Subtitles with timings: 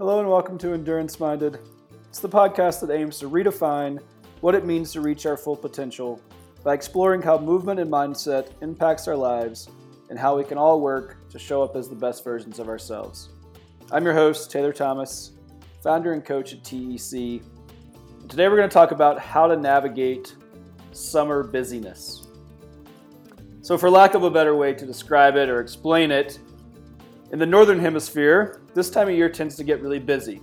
[0.00, 1.58] Hello and welcome to Endurance Minded.
[2.08, 3.98] It's the podcast that aims to redefine
[4.40, 6.22] what it means to reach our full potential
[6.64, 9.68] by exploring how movement and mindset impacts our lives
[10.08, 13.28] and how we can all work to show up as the best versions of ourselves.
[13.92, 15.32] I'm your host, Taylor Thomas,
[15.82, 17.42] founder and coach at TEC.
[18.26, 20.34] Today we're going to talk about how to navigate
[20.92, 22.26] summer busyness.
[23.60, 26.38] So, for lack of a better way to describe it or explain it,
[27.32, 30.40] in the northern hemisphere, this time of year tends to get really busy.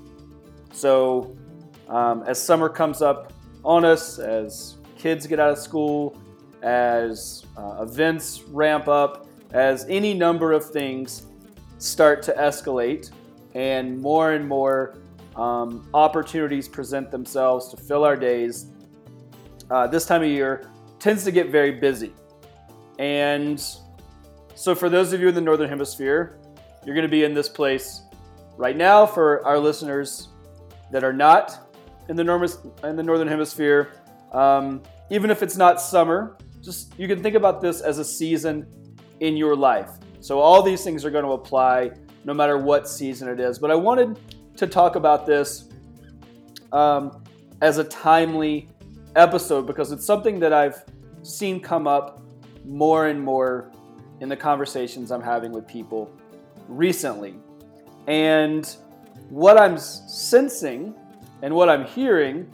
[0.72, 1.36] So,
[1.90, 6.18] um, as summer comes up on us, as kids get out of school,
[6.62, 11.27] as uh, events ramp up, as any number of things
[11.77, 13.12] start to escalate,
[13.54, 14.98] and more and more
[15.35, 18.68] um, opportunities present themselves to fill our days,
[19.70, 22.13] uh, this time of year tends to get very busy.
[22.98, 23.63] And
[24.55, 26.40] so, for those of you in the Northern Hemisphere,
[26.88, 28.04] you're going to be in this place
[28.55, 29.05] right now.
[29.05, 30.30] For our listeners
[30.90, 31.70] that are not
[32.07, 32.24] in the,
[32.85, 33.91] in the Northern Hemisphere,
[34.32, 38.65] um, even if it's not summer, just you can think about this as a season
[39.20, 39.90] in your life.
[40.21, 41.91] So, all these things are going to apply
[42.24, 43.60] no matter what season it is.
[43.60, 44.18] But I wanted
[44.55, 45.68] to talk about this
[46.71, 47.21] um,
[47.62, 48.70] as a timely
[49.18, 50.85] episode because it's something that I've
[51.21, 52.21] seen come up
[52.63, 53.74] more and more
[54.21, 56.10] in the conversations I'm having with people
[56.68, 57.35] recently.
[58.07, 58.76] And
[59.29, 60.96] what I'm sensing
[61.41, 62.51] and what I'm hearing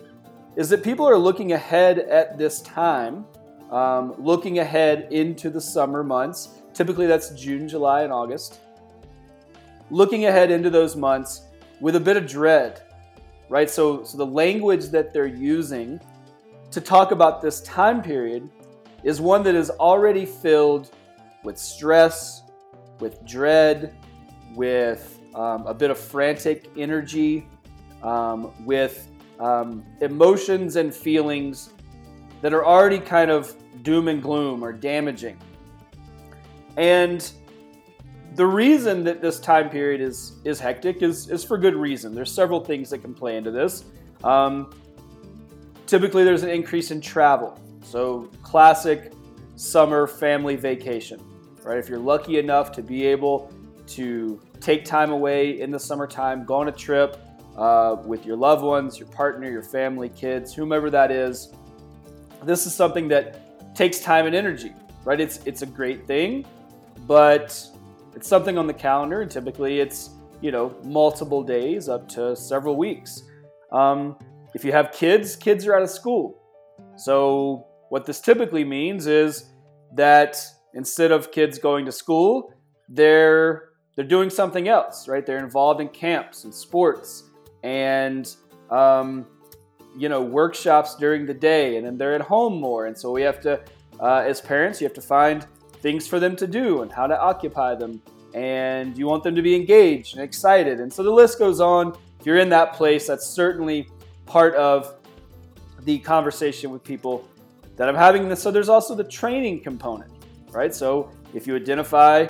[0.55, 3.25] is that people are looking ahead at this time,
[3.71, 6.61] um, looking ahead into the summer months.
[6.73, 8.59] Typically, that's June, July, and August.
[9.89, 11.43] Looking ahead into those months
[11.79, 12.81] with a bit of dread,
[13.49, 13.69] right?
[13.69, 15.99] So, so the language that they're using
[16.71, 18.49] to talk about this time period
[19.03, 20.91] is one that is already filled
[21.43, 22.43] with stress,
[22.99, 23.93] with dread,
[24.55, 27.47] with um, a bit of frantic energy,
[28.01, 29.07] um, with
[29.39, 31.69] um, emotions and feelings
[32.41, 35.37] that are already kind of doom and gloom or damaging.
[36.77, 37.31] And
[38.35, 42.15] the reason that this time period is is hectic is is for good reason.
[42.15, 43.85] There's several things that can play into this.
[44.23, 44.73] Um,
[45.85, 47.59] typically, there's an increase in travel.
[47.83, 49.13] So, classic
[49.55, 51.21] summer family vacation,
[51.63, 51.77] right?
[51.77, 53.51] If you're lucky enough to be able
[53.87, 57.19] to take time away in the summertime, go on a trip
[57.57, 61.53] uh, with your loved ones, your partner, your family, kids, whomever that is.
[62.43, 65.19] This is something that takes time and energy, right?
[65.19, 66.45] It's it's a great thing,
[67.07, 67.61] but
[68.15, 72.75] it's something on the calendar, and typically it's you know multiple days up to several
[72.75, 73.23] weeks.
[73.71, 74.17] Um,
[74.53, 76.39] if you have kids, kids are out of school,
[76.97, 79.45] so what this typically means is
[79.95, 80.37] that
[80.73, 82.53] instead of kids going to school,
[82.89, 85.25] they're they're doing something else, right?
[85.25, 87.23] They're involved in camps and sports
[87.63, 88.35] and
[88.69, 89.25] um,
[89.95, 92.87] you know workshops during the day, and then they're at home more.
[92.87, 93.61] And so we have to,
[93.99, 95.45] uh, as parents, you have to find
[95.81, 98.01] things for them to do and how to occupy them.
[98.33, 100.79] And you want them to be engaged and excited.
[100.79, 101.95] And so the list goes on.
[102.19, 103.87] If you're in that place, that's certainly
[104.25, 104.95] part of
[105.81, 107.27] the conversation with people
[107.75, 108.33] that I'm having.
[108.35, 110.11] So there's also the training component,
[110.51, 110.73] right?
[110.73, 112.27] So if you identify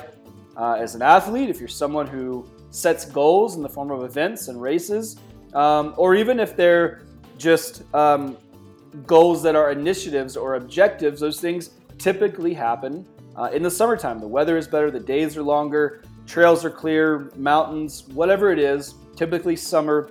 [0.56, 4.48] uh, as an athlete, if you're someone who sets goals in the form of events
[4.48, 5.16] and races,
[5.54, 7.02] um, or even if they're
[7.38, 8.36] just um,
[9.06, 13.06] goals that are initiatives or objectives, those things typically happen
[13.36, 14.18] uh, in the summertime.
[14.20, 18.94] The weather is better, the days are longer, trails are clear, mountains, whatever it is.
[19.16, 20.10] Typically, summer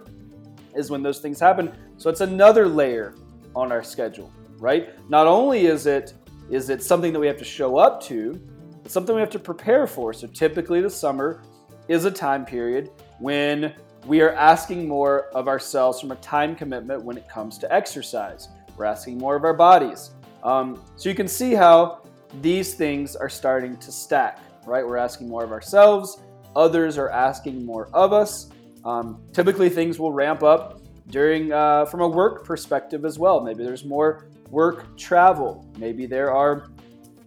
[0.75, 1.71] is when those things happen.
[1.97, 3.15] So it's another layer
[3.55, 4.89] on our schedule, right?
[5.09, 6.13] Not only is it
[6.49, 8.39] is it something that we have to show up to,
[8.87, 10.13] something we have to prepare for.
[10.13, 11.41] So typically, the summer
[11.87, 12.89] is a time period
[13.19, 13.73] when
[14.05, 18.49] we are asking more of ourselves from a time commitment when it comes to exercise.
[18.75, 20.11] We're asking more of our bodies.
[20.43, 22.01] Um, so you can see how
[22.41, 24.85] these things are starting to stack, right?
[24.85, 26.19] We're asking more of ourselves,
[26.55, 28.49] others are asking more of us.
[28.83, 33.39] Um, typically, things will ramp up during uh, from a work perspective as well.
[33.39, 35.65] Maybe there's more work travel.
[35.77, 36.69] Maybe there are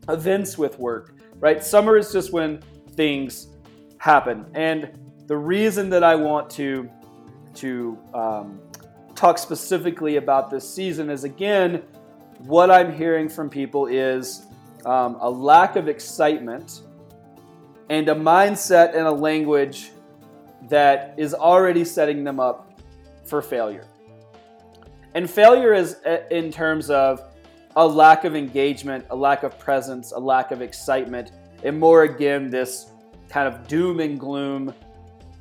[0.08, 1.62] events with work right?
[1.62, 2.60] Summer is just when
[2.92, 3.48] things
[3.98, 4.46] happen.
[4.54, 4.90] And
[5.26, 6.90] the reason that I want to
[7.54, 8.60] to um,
[9.14, 11.82] talk specifically about this season is again,
[12.38, 14.46] what I'm hearing from people is
[14.84, 16.82] um, a lack of excitement
[17.88, 19.90] and a mindset and a language
[20.68, 22.80] that is already setting them up
[23.24, 23.86] for failure.
[25.14, 27.22] And failure is uh, in terms of
[27.76, 31.32] a lack of engagement, a lack of presence, a lack of excitement,
[31.62, 32.90] and more again, this
[33.28, 34.72] kind of doom and gloom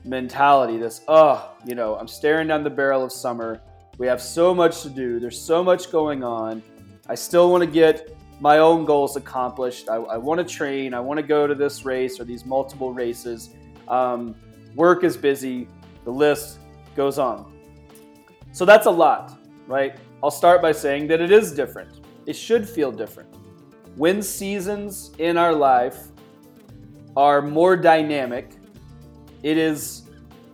[0.03, 0.77] mentality.
[0.77, 3.61] This, oh, you know, I'm staring down the barrel of summer.
[3.97, 5.19] We have so much to do.
[5.19, 6.61] There's so much going on.
[7.07, 9.87] I still want to get my own goals accomplished.
[9.87, 10.93] I, I want to train.
[10.93, 13.51] I want to go to this race or these multiple races.
[13.87, 14.35] Um,
[14.75, 15.69] work is busy.
[16.03, 16.59] The list
[16.97, 17.53] goes on.
[18.51, 19.37] So that's a lot,
[19.67, 19.95] right?
[20.21, 22.04] I'll start by saying that it is different.
[22.25, 23.33] It should feel different.
[23.95, 26.07] When seasons in our life
[27.15, 28.51] are more dynamic,
[29.43, 30.03] it is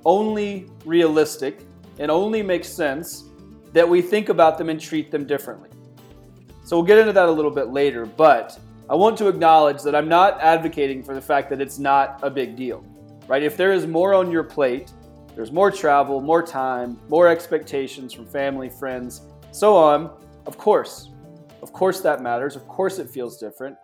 [0.05, 1.61] only realistic
[1.99, 3.25] and only makes sense
[3.73, 5.69] that we think about them and treat them differently.
[6.63, 8.59] So we'll get into that a little bit later, but
[8.89, 12.29] I want to acknowledge that I'm not advocating for the fact that it's not a
[12.29, 12.83] big deal,
[13.27, 13.41] right?
[13.41, 14.91] If there is more on your plate,
[15.35, 19.21] there's more travel, more time, more expectations from family, friends,
[19.51, 20.11] so on,
[20.45, 21.10] of course.
[21.61, 22.55] Of course that matters.
[22.55, 23.77] Of course it feels different.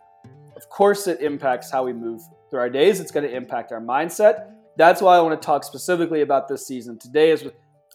[0.56, 3.00] Of course it impacts how we move through our days.
[3.00, 4.52] It's going to impact our mindset.
[4.76, 6.98] That's why I want to talk specifically about this season.
[6.98, 7.46] Today is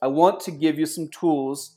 [0.00, 1.76] I want to give you some tools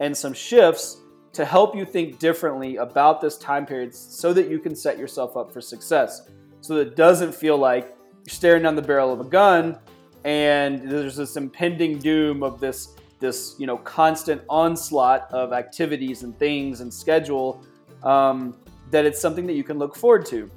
[0.00, 0.96] and some shifts
[1.32, 5.36] to help you think differently about this time period so that you can set yourself
[5.36, 6.28] up for success.
[6.60, 7.94] So that it doesn't feel like
[8.26, 9.78] you're staring down the barrel of a gun
[10.24, 16.38] and there's this impending doom of this this you know constant onslaught of activities and
[16.38, 17.62] things and schedule
[18.02, 18.56] um,
[18.90, 20.50] that it's something that you can look forward to.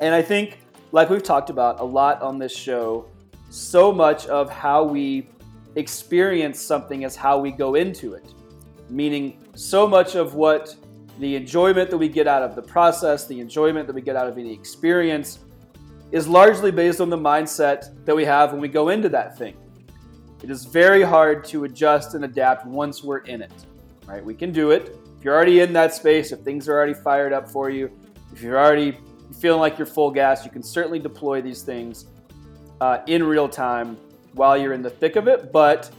[0.00, 0.60] And I think,
[0.92, 3.08] like we've talked about a lot on this show,
[3.50, 5.28] so much of how we
[5.74, 8.32] experience something is how we go into it
[8.88, 10.74] meaning so much of what
[11.18, 14.28] the enjoyment that we get out of the process, the enjoyment that we get out
[14.28, 15.40] of any experience,
[16.12, 19.56] is largely based on the mindset that we have when we go into that thing.
[20.42, 23.52] It is very hard to adjust and adapt once we're in it,
[24.06, 24.24] right?
[24.24, 24.96] We can do it.
[25.18, 27.90] If you're already in that space, if things are already fired up for you,
[28.32, 28.98] if you're already
[29.40, 32.06] feeling like you're full gas, you can certainly deploy these things
[32.80, 33.96] uh, in real time
[34.34, 35.52] while you're in the thick of it.
[35.52, 35.90] But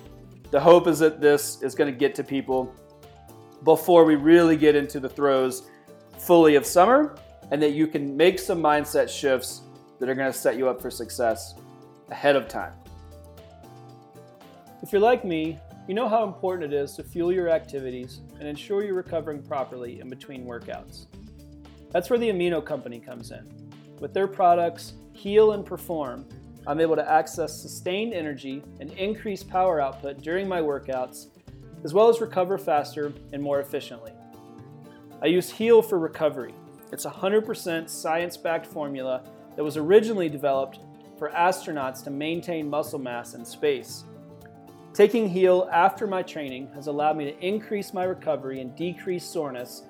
[0.51, 2.73] the hope is that this is going to get to people
[3.63, 5.69] before we really get into the throes
[6.19, 7.15] fully of summer
[7.51, 9.61] and that you can make some mindset shifts
[9.99, 11.55] that are going to set you up for success
[12.11, 12.73] ahead of time.
[14.87, 18.47] If you're like me, you know how important it is to fuel your activities and
[18.47, 21.07] ensure you're recovering properly in between workouts.
[21.91, 23.45] That's where the Amino Company comes in.
[23.99, 26.25] With their products, Heal and Perform,
[26.65, 31.31] I'm able to access sustained energy and increase power output during my workouts,
[31.83, 34.13] as well as recover faster and more efficiently.
[35.21, 36.53] I use Heal for recovery.
[36.93, 39.25] It's a 100% science backed formula
[39.57, 40.79] that was originally developed
[41.19, 44.05] for astronauts to maintain muscle mass in space.
[44.97, 49.83] Taking Heal after my training has allowed me to increase my recovery and decrease soreness,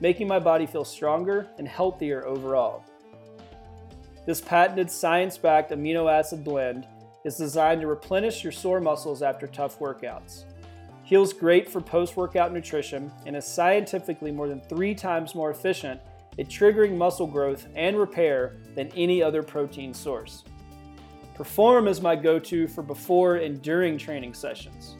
[0.00, 2.82] making my body feel stronger and healthier overall.
[4.24, 6.86] This patented science backed amino acid blend
[7.26, 10.44] is designed to replenish your sore muscles after tough workouts.
[11.02, 16.00] Heal's great for post workout nutrition and is scientifically more than three times more efficient
[16.38, 20.42] at triggering muscle growth and repair than any other protein source.
[21.34, 24.96] Perform is my go to for before and during training sessions.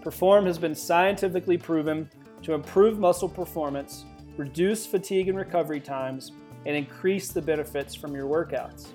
[0.00, 2.08] Perform has been scientifically proven
[2.42, 4.06] to improve muscle performance,
[4.38, 6.32] reduce fatigue and recovery times,
[6.64, 8.88] and increase the benefits from your workouts.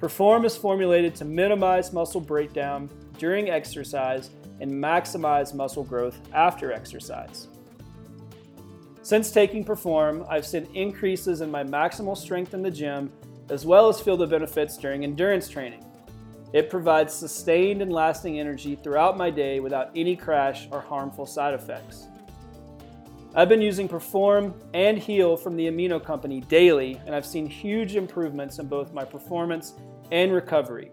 [0.00, 2.88] Perform is formulated to minimize muscle breakdown
[3.18, 7.48] during exercise and maximize muscle growth after exercise.
[9.02, 13.12] Since taking Perform, I've seen increases in my maximal strength in the gym,
[13.50, 15.84] as well as feel the benefits during endurance training.
[16.52, 21.54] It provides sustained and lasting energy throughout my day without any crash or harmful side
[21.54, 22.08] effects.
[23.34, 27.96] I've been using Perform and Heal from the Amino Company daily, and I've seen huge
[27.96, 29.72] improvements in both my performance
[30.10, 30.92] and recovery.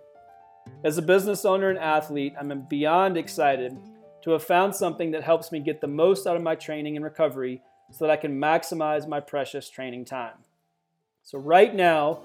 [0.86, 3.78] As a business owner and athlete, I'm beyond excited
[4.22, 7.04] to have found something that helps me get the most out of my training and
[7.04, 10.36] recovery so that I can maximize my precious training time.
[11.24, 12.22] So, right now,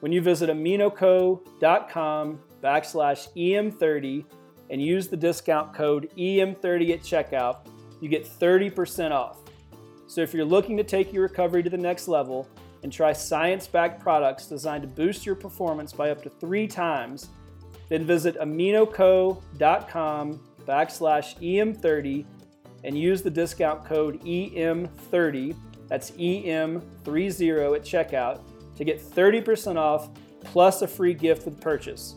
[0.00, 4.24] when you visit aminoco.com backslash EM30
[4.70, 7.58] and use the discount code EM30 at checkout,
[8.00, 9.38] you get 30% off.
[10.06, 12.48] So if you're looking to take your recovery to the next level
[12.82, 17.28] and try science backed products designed to boost your performance by up to three times,
[17.88, 22.24] then visit aminoco.com backslash EM30
[22.84, 25.56] and use the discount code EM30,
[25.88, 28.40] that's EM30 at checkout,
[28.76, 30.10] to get 30% off
[30.42, 32.16] plus a free gift with purchase.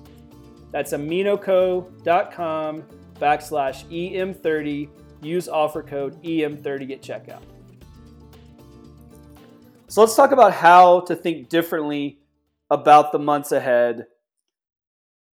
[0.72, 2.84] That's aminoco.com
[3.16, 4.90] backslash EM30.
[5.22, 7.42] Use offer code EM30 at checkout.
[9.88, 12.20] So let's talk about how to think differently
[12.70, 14.06] about the months ahead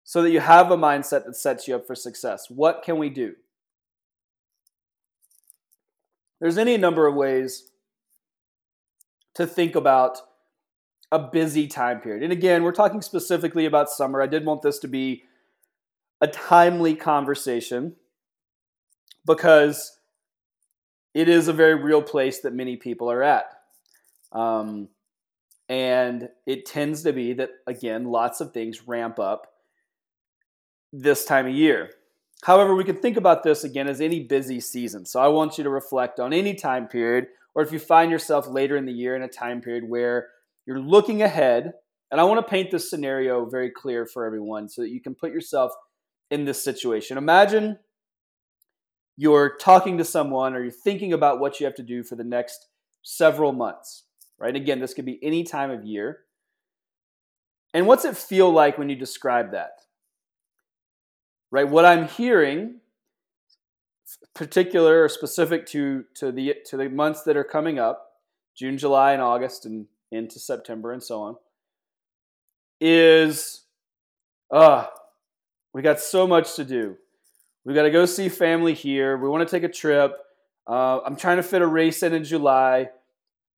[0.04, 2.50] so that you have a mindset that sets you up for success.
[2.50, 3.34] What can we do?
[6.40, 7.70] There's any number of ways
[9.34, 10.18] to think about
[11.12, 12.22] a busy time period.
[12.22, 14.22] And again, we're talking specifically about summer.
[14.22, 15.24] I did want this to be
[16.22, 17.96] a timely conversation
[19.26, 19.98] because
[21.14, 23.44] it is a very real place that many people are at.
[24.32, 24.88] Um,
[25.68, 29.46] and it tends to be that, again, lots of things ramp up
[30.94, 31.90] this time of year.
[32.42, 35.04] However, we can think about this again as any busy season.
[35.04, 38.48] So I want you to reflect on any time period, or if you find yourself
[38.48, 40.28] later in the year in a time period where
[40.66, 41.72] you're looking ahead.
[42.10, 45.14] And I want to paint this scenario very clear for everyone so that you can
[45.14, 45.72] put yourself
[46.30, 47.18] in this situation.
[47.18, 47.78] Imagine
[49.16, 52.24] you're talking to someone or you're thinking about what you have to do for the
[52.24, 52.68] next
[53.02, 54.04] several months,
[54.38, 54.54] right?
[54.54, 56.20] Again, this could be any time of year.
[57.74, 59.72] And what's it feel like when you describe that?
[61.50, 61.68] Right?
[61.68, 62.80] What I'm hearing,
[64.34, 68.06] particular or specific to, to, the, to the months that are coming up,
[68.56, 71.36] June, July, and August, and into September and so on,
[72.80, 73.64] is
[74.52, 74.86] uh,
[75.74, 76.96] we got so much to do.
[77.64, 79.16] We got to go see family here.
[79.16, 80.12] We want to take a trip.
[80.68, 82.90] Uh, I'm trying to fit a race in in July.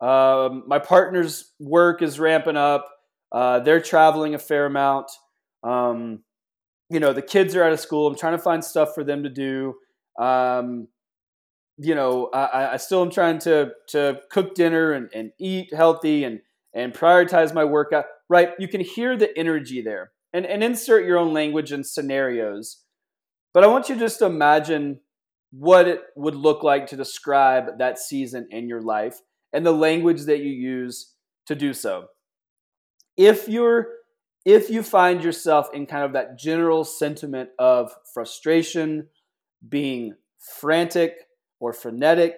[0.00, 2.88] Um, my partner's work is ramping up.
[3.32, 5.10] Uh, they're traveling a fair amount.
[5.62, 6.22] Um,
[6.90, 8.06] you know, the kids are out of school.
[8.06, 9.74] I'm trying to find stuff for them to do.
[10.20, 10.88] Um,
[11.76, 16.24] you know, I, I, still am trying to to cook dinner and, and eat healthy
[16.24, 16.40] and
[16.72, 18.04] and prioritize my workout.
[18.28, 18.50] Right?
[18.58, 22.84] You can hear the energy there, and and insert your own language and scenarios
[23.54, 25.00] but I want you just to imagine
[25.52, 29.20] what it would look like to describe that season in your life
[29.52, 31.14] and the language that you use
[31.46, 32.08] to do so.
[33.16, 33.86] If you're
[34.44, 39.06] if you find yourself in kind of that general sentiment of frustration,
[39.66, 40.14] being
[40.60, 41.14] frantic
[41.64, 42.36] or frenetic,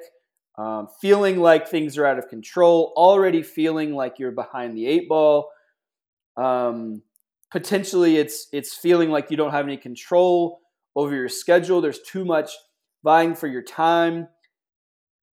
[0.57, 5.09] um, feeling like things are out of control, already feeling like you're behind the eight
[5.09, 5.51] ball,
[6.37, 7.03] um,
[7.51, 10.61] potentially it's it's feeling like you don't have any control
[10.95, 11.81] over your schedule.
[11.81, 12.53] There's too much
[13.03, 14.29] vying for your time.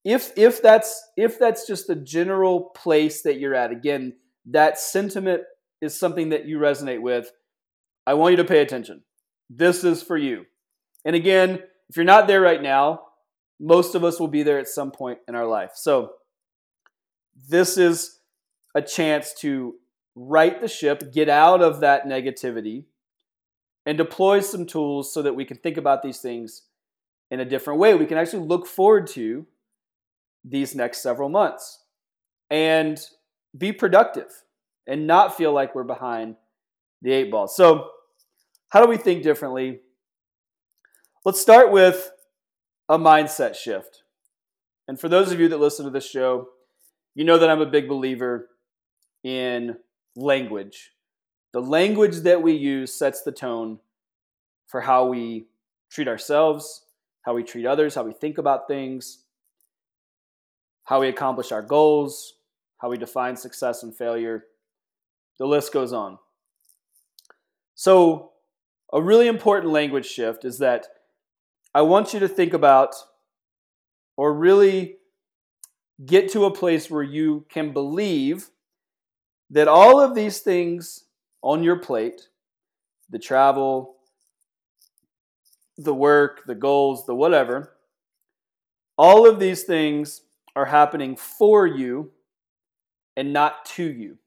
[0.07, 4.15] If if that's if that's just the general place that you're at, again,
[4.47, 5.43] that sentiment
[5.83, 7.31] is something that you resonate with.
[8.07, 9.03] I want you to pay attention.
[9.51, 10.47] This is for you.
[11.05, 13.03] And again, if you're not there right now,
[13.63, 15.71] most of us will be there at some point in our life.
[15.75, 16.15] So
[17.49, 18.19] this is
[18.75, 19.77] a chance to
[20.17, 22.85] right the ship, get out of that negativity,
[23.87, 26.63] and deploy some tools so that we can think about these things
[27.31, 27.95] in a different way.
[27.95, 29.47] We can actually look forward to
[30.45, 31.85] these next several months
[32.51, 33.01] and
[33.57, 34.43] be productive
[34.89, 36.35] and not feel like we're behind
[37.01, 37.47] the eight ball.
[37.47, 37.91] So,
[38.71, 39.81] how do we think differently?
[41.25, 42.11] Let's start with
[42.93, 44.03] a mindset shift.
[44.87, 46.49] And for those of you that listen to this show,
[47.15, 48.51] you know that I'm a big believer
[49.25, 49.79] in
[50.15, 50.91] language.
[51.55, 53.79] The language that we use sets the tone
[54.67, 55.47] for how we
[55.91, 56.85] treat ourselves,
[57.23, 59.25] how we treat others, how we think about things,
[60.85, 62.35] how we accomplish our goals,
[62.77, 64.45] how we define success and failure.
[65.39, 66.19] The list goes on.
[67.75, 68.33] So,
[68.93, 70.89] a really important language shift is that
[71.75, 72.95] I want you to think about
[74.17, 74.97] or really
[76.05, 78.51] get to a place where you can believe
[79.51, 81.05] that all of these things
[81.43, 82.29] on your plate
[83.11, 83.97] the travel,
[85.77, 87.73] the work, the goals, the whatever
[88.99, 90.23] all of these things
[90.55, 92.13] are happening for you
[93.17, 94.19] and not to you.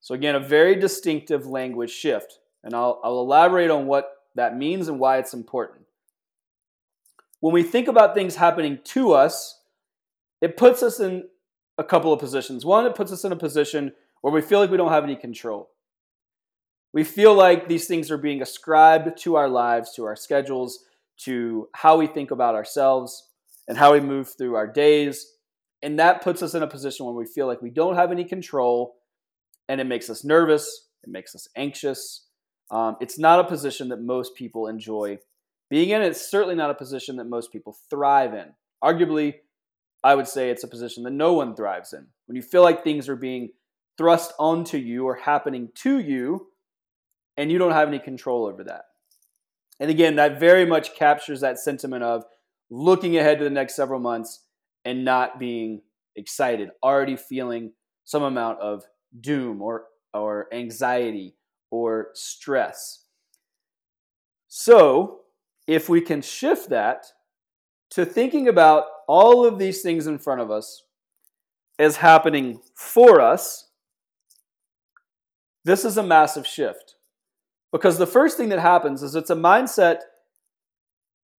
[0.00, 2.38] So, again, a very distinctive language shift.
[2.62, 5.82] And I'll, I'll elaborate on what that means and why it's important.
[7.40, 9.60] When we think about things happening to us,
[10.40, 11.24] it puts us in
[11.78, 12.64] a couple of positions.
[12.64, 15.16] One, it puts us in a position where we feel like we don't have any
[15.16, 15.70] control.
[16.92, 20.84] We feel like these things are being ascribed to our lives, to our schedules,
[21.18, 23.30] to how we think about ourselves
[23.68, 25.32] and how we move through our days.
[25.82, 28.24] And that puts us in a position where we feel like we don't have any
[28.24, 28.96] control
[29.68, 32.25] and it makes us nervous, it makes us anxious.
[32.70, 35.18] Um, it's not a position that most people enjoy
[35.70, 36.02] being in.
[36.02, 38.46] It's certainly not a position that most people thrive in.
[38.82, 39.34] Arguably,
[40.02, 42.06] I would say it's a position that no one thrives in.
[42.26, 43.50] When you feel like things are being
[43.98, 46.48] thrust onto you or happening to you,
[47.36, 48.84] and you don't have any control over that.
[49.78, 52.24] And again, that very much captures that sentiment of
[52.70, 54.44] looking ahead to the next several months
[54.84, 55.82] and not being
[56.14, 57.72] excited, already feeling
[58.04, 58.84] some amount of
[59.20, 61.34] doom or, or anxiety
[61.76, 63.04] or stress.
[64.48, 65.20] So,
[65.66, 67.06] if we can shift that
[67.90, 70.84] to thinking about all of these things in front of us
[71.78, 73.68] as happening for us,
[75.64, 76.94] this is a massive shift.
[77.72, 79.98] Because the first thing that happens is it's a mindset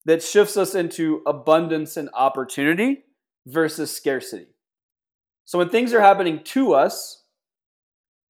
[0.05, 3.05] that shifts us into abundance and opportunity
[3.47, 4.49] versus scarcity.
[5.47, 7.23] So when things are happening to us,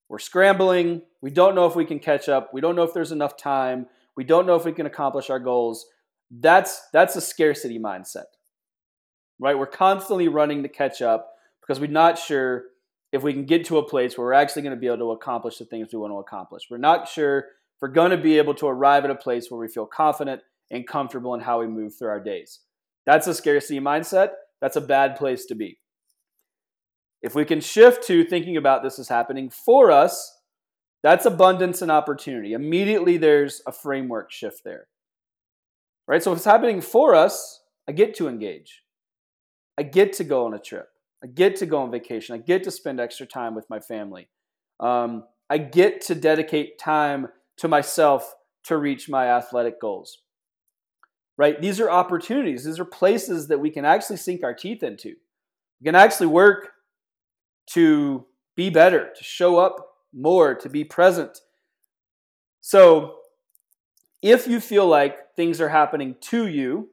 [0.08, 3.12] we're scrambling, we don't know if we can catch up, we don't know if there's
[3.12, 3.86] enough time,
[4.16, 5.86] we don't know if we can accomplish our goals.
[6.30, 8.24] That's that's a scarcity mindset.
[9.38, 9.58] Right?
[9.58, 12.64] We're constantly running to catch up because we're not sure
[13.12, 15.10] if we can get to a place where we're actually going to be able to
[15.10, 16.64] accomplish the things we want to accomplish.
[16.70, 19.60] We're not sure if we're going to be able to arrive at a place where
[19.60, 22.60] we feel confident and comfortable in how we move through our days.
[23.04, 24.30] That's a scarcity mindset.
[24.60, 25.78] That's a bad place to be.
[27.26, 30.38] If we can shift to thinking about this as happening for us,
[31.02, 32.52] that's abundance and opportunity.
[32.52, 34.86] Immediately there's a framework shift there.
[36.06, 36.22] Right?
[36.22, 38.84] So if it's happening for us, I get to engage.
[39.76, 40.86] I get to go on a trip.
[41.20, 42.36] I get to go on vacation.
[42.36, 44.28] I get to spend extra time with my family.
[44.78, 50.22] Um, I get to dedicate time to myself to reach my athletic goals.
[51.36, 51.60] Right?
[51.60, 52.64] These are opportunities.
[52.64, 55.14] These are places that we can actually sink our teeth into.
[55.80, 56.70] We can actually work
[57.66, 61.40] to be better, to show up more, to be present.
[62.60, 63.18] So,
[64.22, 66.88] if you feel like things are happening to you,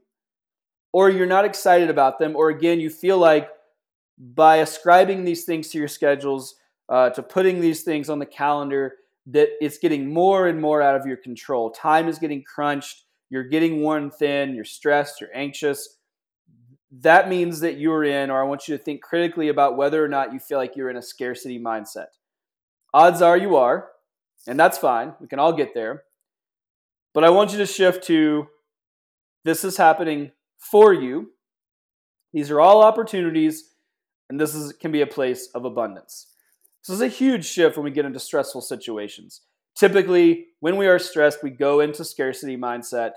[0.91, 3.49] or you're not excited about them, or again, you feel like
[4.17, 6.55] by ascribing these things to your schedules,
[6.89, 10.99] uh, to putting these things on the calendar, that it's getting more and more out
[10.99, 11.71] of your control.
[11.71, 13.05] Time is getting crunched.
[13.29, 14.53] You're getting worn thin.
[14.53, 15.21] You're stressed.
[15.21, 15.97] You're anxious.
[17.01, 20.07] That means that you're in, or I want you to think critically about whether or
[20.07, 22.07] not you feel like you're in a scarcity mindset.
[22.93, 23.89] Odds are you are,
[24.47, 25.13] and that's fine.
[25.19, 26.03] We can all get there.
[27.13, 28.47] But I want you to shift to
[29.43, 31.31] this is happening for you.
[32.31, 33.73] These are all opportunities
[34.29, 36.27] and this is, can be a place of abundance.
[36.87, 39.41] This is a huge shift when we get into stressful situations.
[39.77, 43.11] Typically, when we are stressed, we go into scarcity mindset.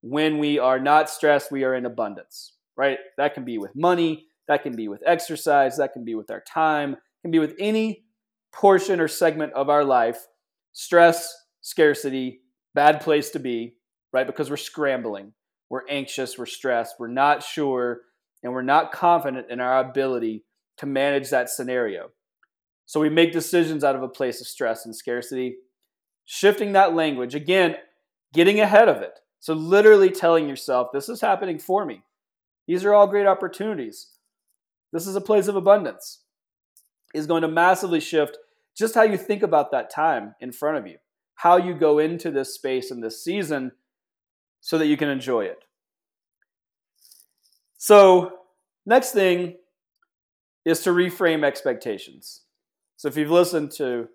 [0.00, 2.98] When we are not stressed, we are in abundance, right?
[3.16, 6.42] That can be with money, that can be with exercise, that can be with our
[6.42, 8.04] time, can be with any
[8.52, 10.26] portion or segment of our life.
[10.72, 12.40] Stress, scarcity,
[12.74, 13.76] bad place to be,
[14.12, 14.26] right?
[14.26, 15.32] Because we're scrambling,
[15.70, 18.02] we're anxious, we're stressed, we're not sure,
[18.42, 20.44] and we're not confident in our ability
[20.76, 22.10] to manage that scenario.
[22.86, 25.56] So we make decisions out of a place of stress and scarcity.
[26.26, 27.76] Shifting that language, again,
[28.32, 29.20] getting ahead of it.
[29.40, 32.02] So literally telling yourself, this is happening for me.
[32.66, 34.08] These are all great opportunities.
[34.92, 36.20] This is a place of abundance.
[37.14, 38.38] Is going to massively shift
[38.76, 40.96] just how you think about that time in front of you,
[41.36, 43.72] how you go into this space and this season
[44.60, 45.58] so that you can enjoy it.
[47.76, 48.32] So,
[48.86, 49.56] next thing
[50.64, 52.42] is to reframe expectations.
[52.96, 54.08] So if you've listened to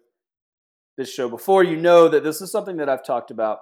[0.98, 3.60] this show before, you know that this is something that I've talked about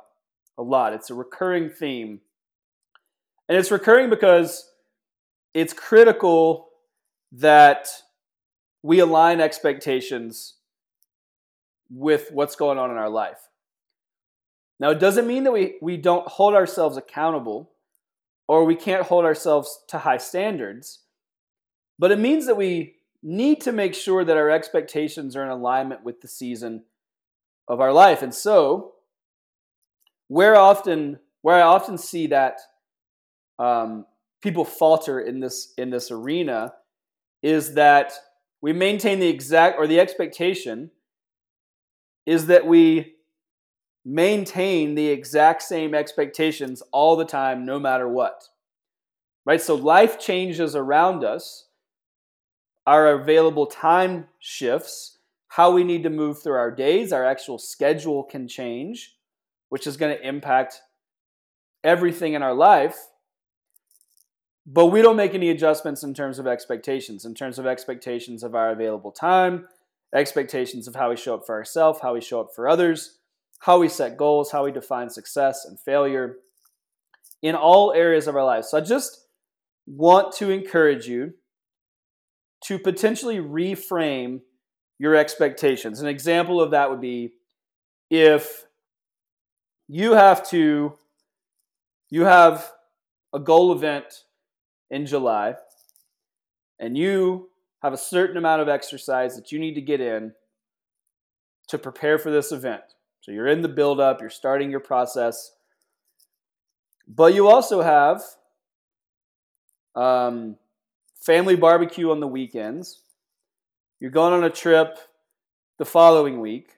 [0.57, 0.93] a lot.
[0.93, 2.21] It's a recurring theme.
[3.49, 4.69] And it's recurring because
[5.53, 6.69] it's critical
[7.31, 7.89] that
[8.83, 10.55] we align expectations
[11.89, 13.39] with what's going on in our life.
[14.79, 17.71] Now, it doesn't mean that we, we don't hold ourselves accountable
[18.47, 20.99] or we can't hold ourselves to high standards.
[21.99, 26.03] But it means that we need to make sure that our expectations are in alignment
[26.03, 26.83] with the season
[27.67, 28.21] of our life.
[28.21, 28.93] And so,
[30.27, 32.59] where often where I often see that
[33.57, 34.05] um,
[34.41, 36.73] people falter in this in this arena
[37.41, 38.13] is that
[38.61, 40.91] we maintain the exact or the expectation
[42.25, 43.15] is that we
[44.03, 48.45] maintain the exact same expectations all the time no matter what
[49.45, 51.67] right so life changes around us
[52.87, 55.17] our available time shifts,
[55.49, 59.17] how we need to move through our days, our actual schedule can change,
[59.67, 60.81] which is going to impact
[61.83, 62.97] everything in our life.
[64.69, 68.53] But we don't make any adjustments in terms of expectations, in terms of expectations of
[68.53, 69.65] our available time,
[70.13, 73.17] expectations of how we show up for ourselves, how we show up for others,
[73.59, 76.35] how we set goals, how we define success and failure
[77.41, 78.69] in all areas of our lives.
[78.69, 79.27] So I just
[79.85, 81.33] want to encourage you
[82.65, 84.41] to potentially reframe
[84.99, 86.01] your expectations.
[86.01, 87.31] An example of that would be
[88.09, 88.65] if
[89.87, 90.97] you have to
[92.09, 92.71] you have
[93.33, 94.23] a goal event
[94.89, 95.55] in July
[96.79, 97.49] and you
[97.81, 100.33] have a certain amount of exercise that you need to get in
[101.67, 102.81] to prepare for this event.
[103.21, 105.51] So you're in the build-up, you're starting your process.
[107.07, 108.21] But you also have
[109.95, 110.55] um,
[111.19, 113.01] family barbecue on the weekends.
[113.99, 114.97] You're going on a trip
[115.77, 116.71] the following week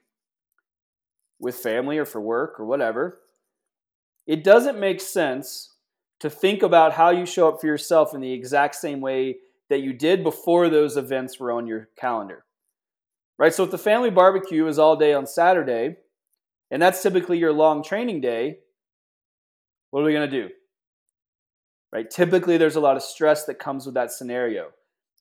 [1.39, 3.19] with family or for work or whatever.
[4.25, 5.73] It doesn't make sense
[6.19, 9.37] to think about how you show up for yourself in the exact same way
[9.69, 12.45] that you did before those events were on your calendar.
[13.37, 13.53] Right?
[13.53, 15.97] So if the family barbecue is all day on Saturday,
[16.71, 18.57] and that's typically your long training day,
[19.91, 20.49] what are we going to do?
[21.91, 22.09] Right?
[22.09, 24.71] Typically there's a lot of stress that comes with that scenario.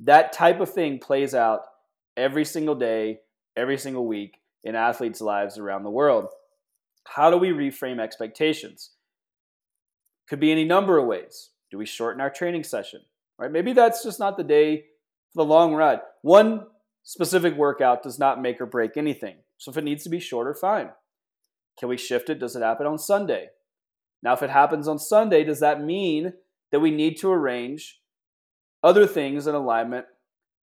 [0.00, 1.60] That type of thing plays out
[2.16, 3.20] every single day,
[3.56, 6.28] every single week in athletes' lives around the world.
[7.04, 8.90] How do we reframe expectations?
[10.28, 11.50] Could be any number of ways.
[11.70, 13.00] Do we shorten our training session?
[13.38, 13.50] Right?
[13.50, 14.84] Maybe that's just not the day
[15.32, 16.00] for the long run.
[16.22, 16.66] One
[17.02, 19.36] specific workout does not make or break anything.
[19.56, 20.90] So if it needs to be shorter, fine.
[21.78, 22.38] Can we shift it?
[22.38, 23.48] Does it happen on Sunday?
[24.22, 26.32] Now, if it happens on Sunday, does that mean
[26.72, 28.00] that we need to arrange
[28.82, 30.06] other things in alignment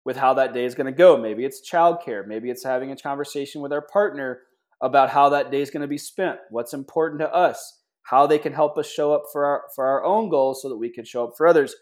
[0.04, 1.16] with how that day is going to go?
[1.16, 2.26] Maybe it's childcare.
[2.26, 4.40] Maybe it's having a conversation with our partner
[4.80, 8.38] about how that day is going to be spent, what's important to us, how they
[8.38, 11.04] can help us show up for our, for our own goals so that we can
[11.04, 11.74] show up for others.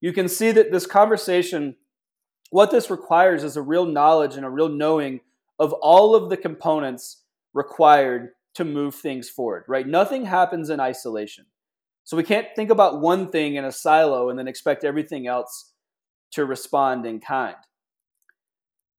[0.00, 1.76] You can see that this conversation,
[2.50, 5.20] what this requires is a real knowledge and a real knowing
[5.58, 7.22] of all of the components
[7.54, 9.86] required to move things forward, right?
[9.86, 11.46] Nothing happens in isolation.
[12.04, 15.72] So we can't think about one thing in a silo and then expect everything else
[16.32, 17.56] to respond in kind.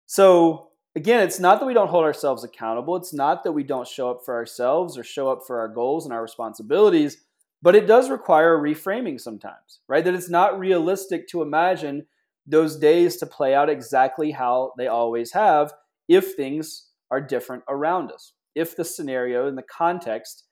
[0.07, 2.97] So again, it's not that we don't hold ourselves accountable.
[2.97, 6.05] It's not that we don't show up for ourselves or show up for our goals
[6.05, 7.19] and our responsibilities,
[7.63, 10.05] but it does require a reframing sometimes, right?
[10.05, 12.07] That it's not realistic to imagine
[12.47, 15.73] those days to play out exactly how they always have
[16.09, 20.45] if things are different around us, if the scenario and the context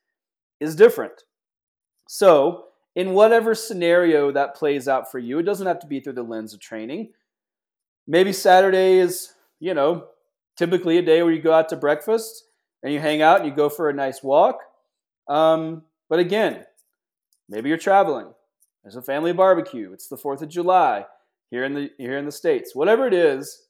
[0.61, 1.25] is different.
[2.09, 6.15] So, in whatever scenario that plays out for you, it doesn't have to be through
[6.15, 7.13] the lens of training.
[8.07, 10.07] Maybe Saturday is, you know,
[10.57, 12.45] typically a day where you go out to breakfast
[12.83, 14.59] and you hang out and you go for a nice walk.
[15.29, 16.65] Um, but again,
[17.49, 18.33] maybe you're traveling.
[18.83, 19.93] There's a family barbecue.
[19.93, 21.05] It's the 4th of July
[21.51, 22.75] here in the here in the states.
[22.75, 23.67] Whatever it is,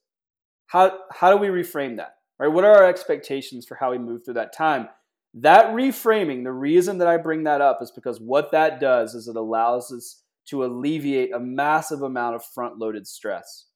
[0.67, 2.17] how how do we reframe that?
[2.39, 2.49] Right?
[2.49, 4.89] What are our expectations for how we move through that time?
[5.35, 9.29] That reframing, the reason that I bring that up is because what that does is
[9.29, 13.67] it allows us to alleviate a massive amount of front-loaded stress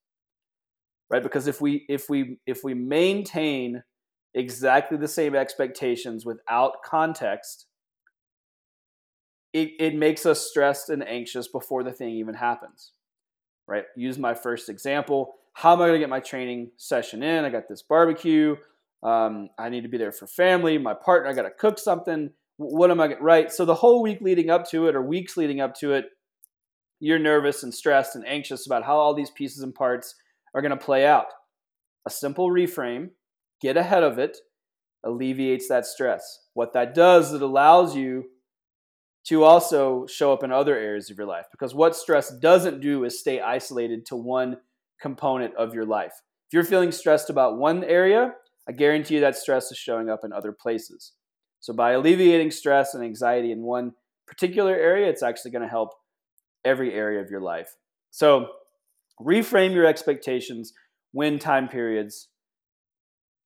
[1.11, 1.23] right?
[1.23, 3.83] Because if we if we if we maintain
[4.35, 7.67] exactly the same expectations without context,
[9.53, 12.93] it, it makes us stressed and anxious before the thing even happens.
[13.67, 13.85] Right?
[13.97, 15.35] Use my first example.
[15.55, 17.45] How am I going to get my training session in?
[17.45, 18.57] I got this barbecue.
[19.03, 21.31] Um, I need to be there for family, my partner.
[21.31, 22.31] I got to cook something.
[22.57, 23.53] What am I going to get right?
[23.53, 26.07] So the whole week leading up to it, or weeks leading up to it,
[27.01, 30.15] you're nervous and stressed and anxious about how all these pieces and parts
[30.55, 31.27] are going to play out.
[32.07, 33.11] A simple reframe,
[33.61, 34.37] get ahead of it,
[35.05, 36.41] alleviates that stress.
[36.55, 38.25] What that does, it allows you
[39.27, 43.05] to also show up in other areas of your life because what stress doesn't do
[43.05, 44.59] is stay isolated to one
[45.01, 46.13] component of your life.
[46.49, 48.35] If you're feeling stressed about one area,
[48.69, 51.13] I guarantee you that stress is showing up in other places.
[51.61, 53.93] So by alleviating stress and anxiety in one
[54.27, 55.91] particular area, it's actually going to help
[56.65, 57.75] every area of your life.
[58.11, 58.49] So
[59.21, 60.73] reframe your expectations
[61.13, 62.29] when time periods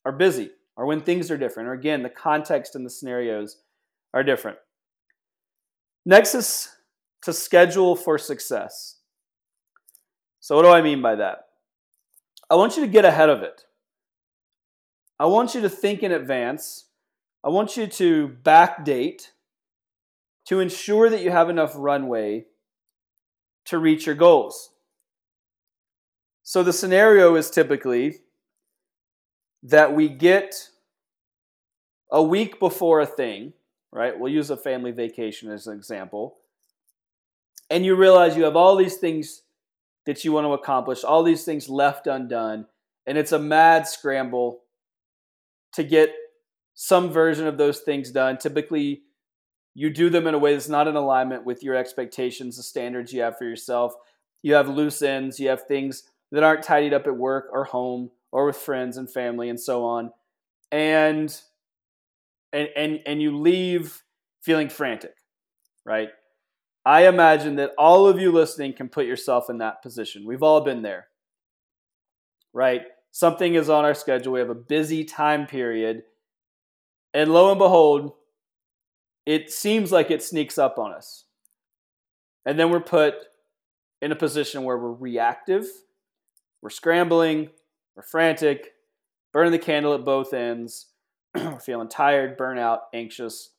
[0.05, 3.59] are busy or when things are different, or again, the context and the scenarios
[4.15, 4.59] are different.
[6.07, 6.69] Next is
[7.23, 8.97] to schedule for success.
[10.41, 11.47] So, what do I mean by that?
[12.49, 13.65] I want you to get ahead of it.
[15.19, 16.87] I want you to think in advance.
[17.45, 19.29] I want you to backdate
[20.47, 22.47] to ensure that you have enough runway
[23.67, 24.71] to reach your goals.
[26.49, 28.21] So the scenario is typically
[29.65, 30.71] that we get
[32.11, 33.53] a week before a thing,
[33.93, 34.19] right?
[34.19, 36.39] We'll use a family vacation as an example.
[37.69, 39.43] And you realize you have all these things
[40.07, 42.65] that you want to accomplish, all these things left undone,
[43.07, 44.61] and it's a mad scramble
[45.75, 46.15] to get
[46.73, 48.39] some version of those things done.
[48.39, 49.03] Typically,
[49.75, 53.13] you do them in a way that's not in alignment with your expectations, the standards
[53.13, 53.93] you have for yourself.
[54.41, 58.11] You have loose ends, you have things that aren't tidied up at work or home
[58.33, 60.13] or with friends and family and so on.
[60.73, 61.37] And
[62.53, 64.03] and and and you leave
[64.43, 65.15] feeling frantic,
[65.87, 66.11] right?
[66.87, 70.25] I imagine that all of you listening can put yourself in that position.
[70.27, 71.09] We've all been there.
[72.53, 72.83] Right?
[73.13, 74.35] Something is on our schedule.
[74.35, 76.03] We have a busy time period
[77.15, 78.13] And lo and behold,
[79.27, 81.25] it seems like it sneaks up on us.
[82.47, 83.15] And then we're put
[84.01, 85.67] in a position where we're reactive,
[86.63, 87.51] we're scrambling,
[87.97, 88.73] we're frantic,
[89.33, 90.87] burning the candle at both ends,
[91.35, 93.51] we're feeling tired, burnout, anxious,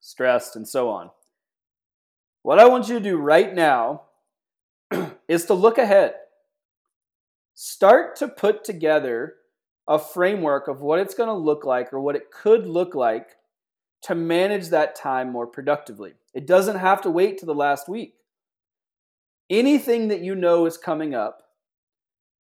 [0.00, 1.10] stressed, and so on.
[2.42, 4.02] What I want you to do right now
[5.28, 6.14] is to look ahead.
[7.54, 9.34] Start to put together
[9.88, 13.36] a framework of what it's going to look like or what it could look like
[14.02, 16.14] to manage that time more productively.
[16.34, 18.14] It doesn't have to wait to the last week.
[19.50, 21.42] Anything that you know is coming up,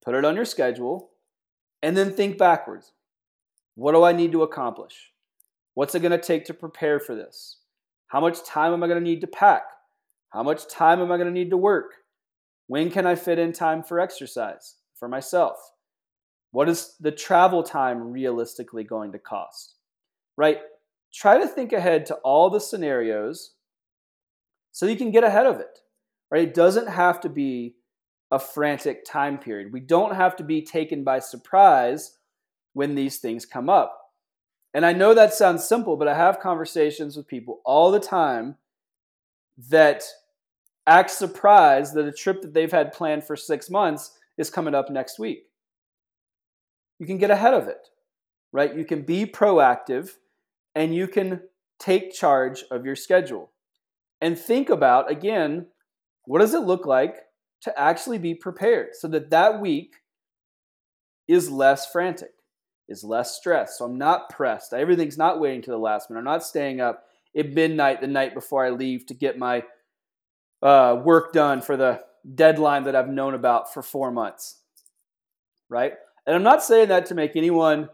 [0.03, 1.10] put it on your schedule
[1.81, 2.93] and then think backwards.
[3.75, 5.12] What do I need to accomplish?
[5.73, 7.60] What's it going to take to prepare for this?
[8.07, 9.63] How much time am I going to need to pack?
[10.29, 11.93] How much time am I going to need to work?
[12.67, 15.57] When can I fit in time for exercise for myself?
[16.51, 19.75] What is the travel time realistically going to cost?
[20.36, 20.60] Right?
[21.13, 23.53] Try to think ahead to all the scenarios
[24.71, 25.79] so you can get ahead of it.
[26.29, 26.47] Right?
[26.47, 27.75] It doesn't have to be
[28.31, 29.71] a frantic time period.
[29.71, 32.17] We don't have to be taken by surprise
[32.73, 34.11] when these things come up.
[34.73, 38.57] And I know that sounds simple, but I have conversations with people all the time
[39.69, 40.03] that
[40.85, 44.89] act surprised that a trip that they've had planned for six months is coming up
[44.89, 45.45] next week.
[46.99, 47.87] You can get ahead of it,
[48.51, 48.75] right?
[48.75, 50.11] You can be proactive
[50.75, 51.41] and you can
[51.79, 53.51] take charge of your schedule
[54.21, 55.67] and think about, again,
[56.25, 57.17] what does it look like
[57.62, 59.96] to actually be prepared so that that week
[61.28, 62.32] is less frantic,
[62.88, 63.78] is less stressed.
[63.78, 64.74] So I'm not pressed.
[64.74, 66.20] Everything's not waiting to the last minute.
[66.20, 67.04] I'm not staying up
[67.36, 69.63] at midnight the night before I leave to get my
[70.62, 72.02] uh, work done for the
[72.36, 74.62] deadline that I've known about for four months.
[75.70, 75.93] Right?
[76.26, 77.89] And I'm not saying that to make anyone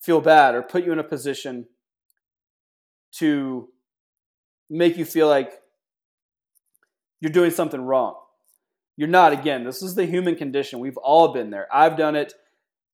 [0.00, 1.66] feel bad or put you in a position
[3.12, 3.68] to
[4.68, 5.52] make you feel like
[7.20, 8.16] you're doing something wrong.
[8.96, 9.32] You're not.
[9.32, 10.78] Again, this is the human condition.
[10.78, 11.66] We've all been there.
[11.72, 12.34] I've done it.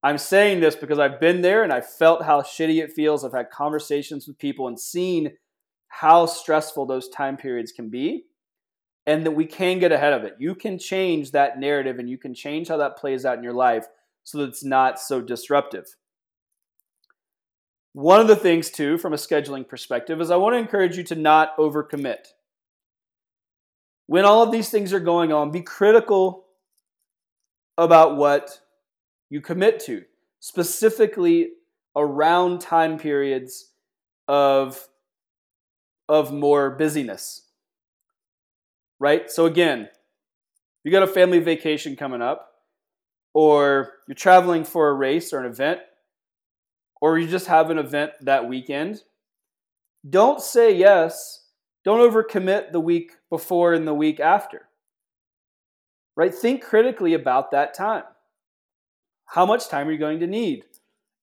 [0.02, 3.24] I'm saying this because I've been there and I felt how shitty it feels.
[3.24, 5.32] I've had conversations with people and seen
[5.88, 8.26] how stressful those time periods can be
[9.06, 10.36] and that we can get ahead of it.
[10.38, 13.54] You can change that narrative and you can change how that plays out in your
[13.54, 13.86] life
[14.22, 15.96] so that it's not so disruptive.
[17.94, 21.02] One of the things, too, from a scheduling perspective, is I want to encourage you
[21.04, 22.26] to not overcommit
[24.08, 26.46] when all of these things are going on, be critical
[27.76, 28.58] about what
[29.30, 30.02] you commit to,
[30.40, 31.50] specifically
[31.94, 33.70] around time periods
[34.26, 34.88] of,
[36.08, 37.42] of more busyness.
[38.98, 39.30] Right?
[39.30, 39.88] So, again,
[40.82, 42.50] you got a family vacation coming up,
[43.34, 45.80] or you're traveling for a race or an event,
[47.00, 49.02] or you just have an event that weekend,
[50.08, 51.44] don't say yes
[51.84, 54.68] don't overcommit the week before and the week after.
[56.16, 56.34] Right?
[56.34, 58.04] Think critically about that time.
[59.26, 60.64] How much time are you going to need?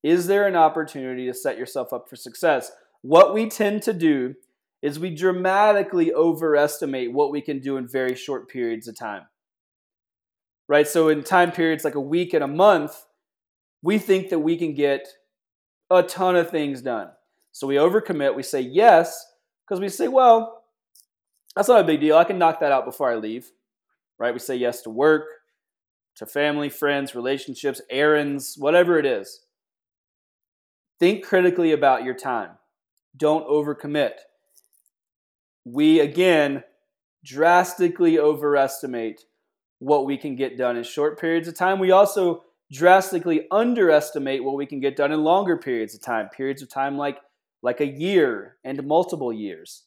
[0.04, 2.72] Is there an opportunity to set yourself up for success?
[3.02, 4.36] What we tend to do
[4.82, 9.24] is we dramatically overestimate what we can do in very short periods of time.
[10.68, 10.88] Right?
[10.88, 13.06] So, in time periods like a week and a month,
[13.82, 15.08] we think that we can get
[15.90, 17.10] a ton of things done.
[17.52, 19.26] So, we overcommit, we say yes,
[19.68, 20.65] because we say, well,
[21.56, 22.18] that's not a big deal.
[22.18, 23.52] I can knock that out before I leave.
[24.18, 24.34] Right?
[24.34, 25.26] We say yes to work,
[26.16, 29.42] to family, friends, relationships, errands, whatever it is.
[31.00, 32.52] Think critically about your time.
[33.18, 34.14] Don't overcommit.
[35.66, 36.64] We, again,
[37.26, 39.22] drastically overestimate
[39.80, 41.80] what we can get done in short periods of time.
[41.80, 46.62] We also drastically underestimate what we can get done in longer periods of time, periods
[46.62, 47.20] of time like
[47.62, 49.84] like a year and multiple years.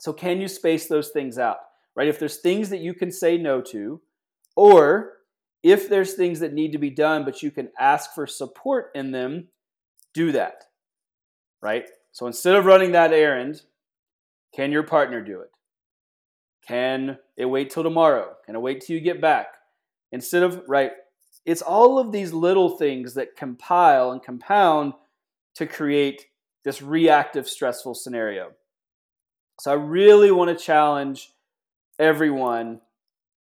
[0.00, 1.58] So, can you space those things out?
[1.94, 2.08] Right?
[2.08, 4.00] If there's things that you can say no to,
[4.56, 5.12] or
[5.62, 9.12] if there's things that need to be done, but you can ask for support in
[9.12, 9.48] them,
[10.14, 10.64] do that.
[11.62, 11.84] Right?
[12.12, 13.62] So, instead of running that errand,
[14.54, 15.50] can your partner do it?
[16.66, 18.34] Can it wait till tomorrow?
[18.46, 19.48] Can it wait till you get back?
[20.12, 20.92] Instead of, right,
[21.44, 24.94] it's all of these little things that compile and compound
[25.54, 26.26] to create
[26.64, 28.52] this reactive, stressful scenario.
[29.60, 31.34] So I really want to challenge
[31.98, 32.80] everyone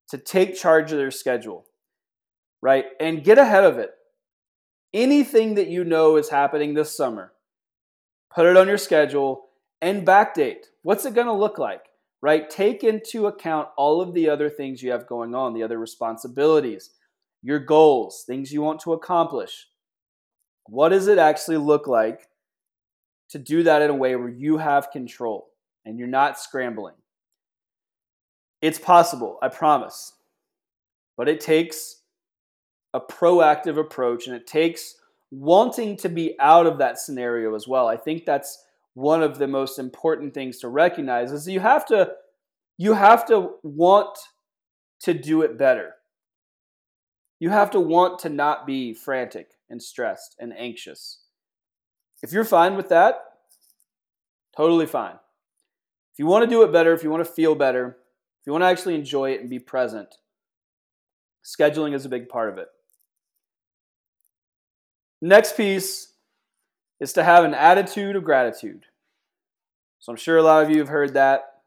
[0.10, 1.63] to take charge of their schedule,
[2.62, 2.84] right?
[2.99, 3.91] And get ahead of it.
[4.93, 7.32] Anything that you know is happening this summer,
[8.36, 9.45] put it on your schedule
[9.82, 10.65] and backdate.
[10.82, 11.86] What's it going to look like,
[12.21, 12.49] right?
[12.49, 16.89] Take into account all of the other things you have going on, the other responsibilities,
[17.41, 19.67] your goals, things you want to accomplish.
[20.65, 22.27] What does it actually look like
[23.29, 25.45] to do that in a way where you have control
[25.85, 26.95] and you're not scrambling.
[28.61, 30.13] It's possible, I promise.
[31.17, 32.01] But it takes
[32.93, 34.95] a proactive approach and it takes
[35.31, 37.87] wanting to be out of that scenario as well.
[37.87, 38.63] I think that's
[38.95, 42.11] one of the most important things to recognize is you have to
[42.77, 44.17] you have to want
[45.01, 45.95] to do it better.
[47.39, 51.19] You have to want to not be frantic and stressed and anxious.
[52.23, 53.15] If you're fine with that,
[54.55, 55.15] totally fine.
[56.19, 57.95] If you want to do it better, if you want to feel better,
[58.41, 60.15] if you want to actually enjoy it and be present,
[61.45, 62.67] scheduling is a big part of it.
[65.21, 66.12] Next piece
[66.99, 68.86] is to have an attitude of gratitude.
[69.99, 71.62] So I'm sure a lot of you have heard that,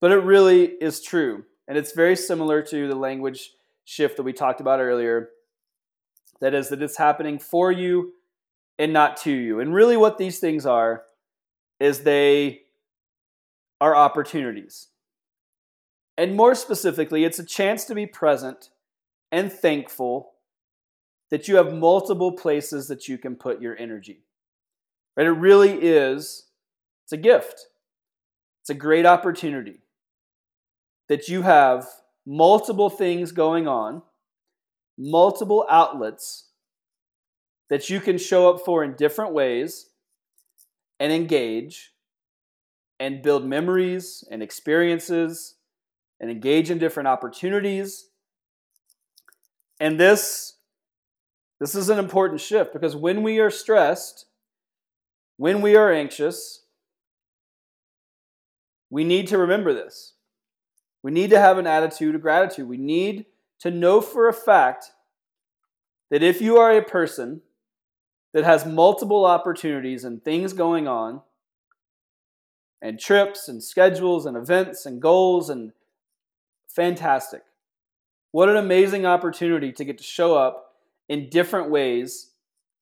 [0.00, 1.42] but it really is true.
[1.66, 3.50] And it's very similar to the language
[3.84, 5.30] shift that we talked about earlier.
[6.40, 8.12] That is, that it's happening for you
[8.78, 9.58] and not to you.
[9.58, 11.02] And really, what these things are
[11.80, 12.60] is they
[13.80, 14.88] are opportunities.
[16.16, 18.70] And more specifically, it's a chance to be present
[19.30, 20.32] and thankful
[21.30, 24.22] that you have multiple places that you can put your energy.
[25.16, 25.26] Right?
[25.26, 26.46] It really is,
[27.04, 27.66] it's a gift.
[28.62, 29.80] It's a great opportunity
[31.08, 31.86] that you have
[32.26, 34.02] multiple things going on,
[34.98, 36.46] multiple outlets
[37.70, 39.90] that you can show up for in different ways
[40.98, 41.92] and engage
[42.98, 45.54] and build memories and experiences
[46.20, 48.08] and engage in different opportunities.
[49.78, 50.54] And this
[51.58, 54.26] this is an important shift because when we are stressed,
[55.38, 56.64] when we are anxious,
[58.90, 60.14] we need to remember this.
[61.02, 62.68] We need to have an attitude of gratitude.
[62.68, 63.26] We need
[63.60, 64.92] to know for a fact
[66.10, 67.40] that if you are a person
[68.32, 71.22] that has multiple opportunities and things going on,
[72.82, 75.72] and trips and schedules and events and goals and
[76.68, 77.42] fantastic.
[78.32, 80.74] What an amazing opportunity to get to show up
[81.08, 82.32] in different ways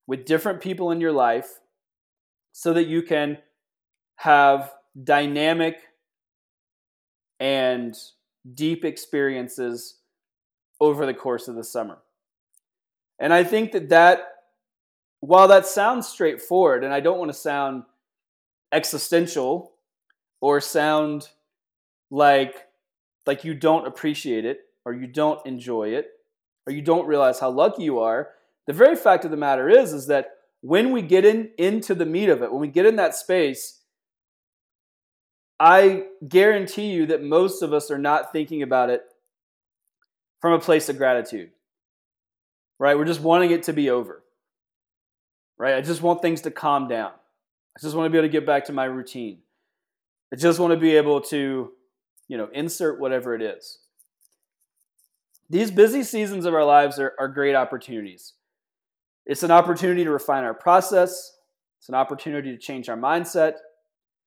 [0.07, 1.61] with different people in your life
[2.53, 3.39] so that you can
[4.17, 5.79] have dynamic
[7.41, 7.95] and
[8.55, 9.97] deep experiences
[10.81, 11.99] over the course of the summer.
[13.19, 14.27] And I think that that
[15.21, 17.85] while that sounds straightforward and I don't want to sound
[18.73, 19.74] existential
[20.45, 21.31] or sound
[22.11, 22.67] like
[23.25, 26.09] like you don't appreciate it or you don't enjoy it
[26.67, 28.29] or you don't realize how lucky you are,
[28.67, 32.05] the very fact of the matter is is that when we get in into the
[32.05, 33.81] meat of it, when we get in that space,
[35.59, 39.03] I guarantee you that most of us are not thinking about it
[40.43, 41.53] from a place of gratitude.
[42.79, 42.99] Right?
[42.99, 44.23] We're just wanting it to be over.
[45.57, 45.77] Right?
[45.77, 47.13] I just want things to calm down.
[47.13, 49.39] I just want to be able to get back to my routine.
[50.35, 51.71] I just want to be able to,
[52.27, 53.79] you know, insert whatever it is.
[55.49, 58.33] These busy seasons of our lives are, are great opportunities.
[59.27, 61.37] It's an opportunity to refine our process,
[61.79, 63.59] it's an opportunity to change our mindset,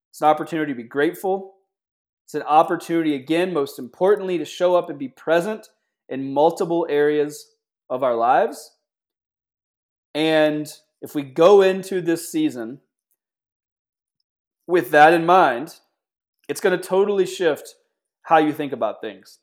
[0.09, 1.55] it's an opportunity to be grateful.
[2.23, 5.67] It's an opportunity, again, most importantly, to show up and be present
[6.07, 7.51] in multiple areas
[7.89, 8.77] of our lives.
[10.15, 12.79] And if we go into this season
[14.67, 15.75] with that in mind,
[16.47, 17.75] it's going to totally shift
[18.23, 19.39] how you think about things.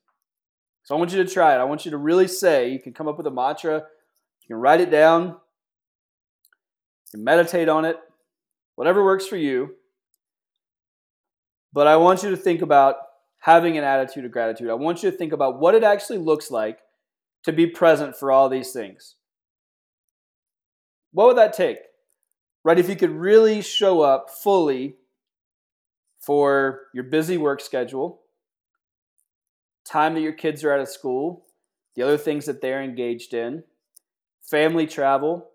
[0.85, 1.59] So I want you to try it.
[1.59, 4.57] I want you to really say, you can come up with a mantra, you can
[4.57, 7.97] write it down, you can meditate on it,
[8.75, 9.77] whatever works for you.
[11.73, 12.97] But I want you to think about
[13.41, 14.71] having an attitude of gratitude.
[14.71, 16.79] I want you to think about what it actually looks like
[17.45, 19.17] to be present for all these things.
[21.13, 21.79] What would that take?
[22.65, 22.79] Right?
[22.79, 24.97] If you could really show up fully
[26.25, 28.21] for your busy work schedule,
[29.85, 31.45] time that your kids are out of school,
[31.95, 33.63] the other things that they're engaged in,
[34.43, 35.51] family travel,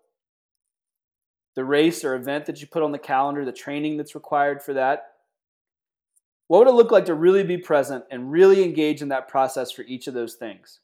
[1.55, 4.74] the race or event that you put on the calendar, the training that's required for
[4.74, 5.13] that.
[6.47, 9.72] What would it look like to really be present and really engage in that process
[9.72, 10.80] for each of those things?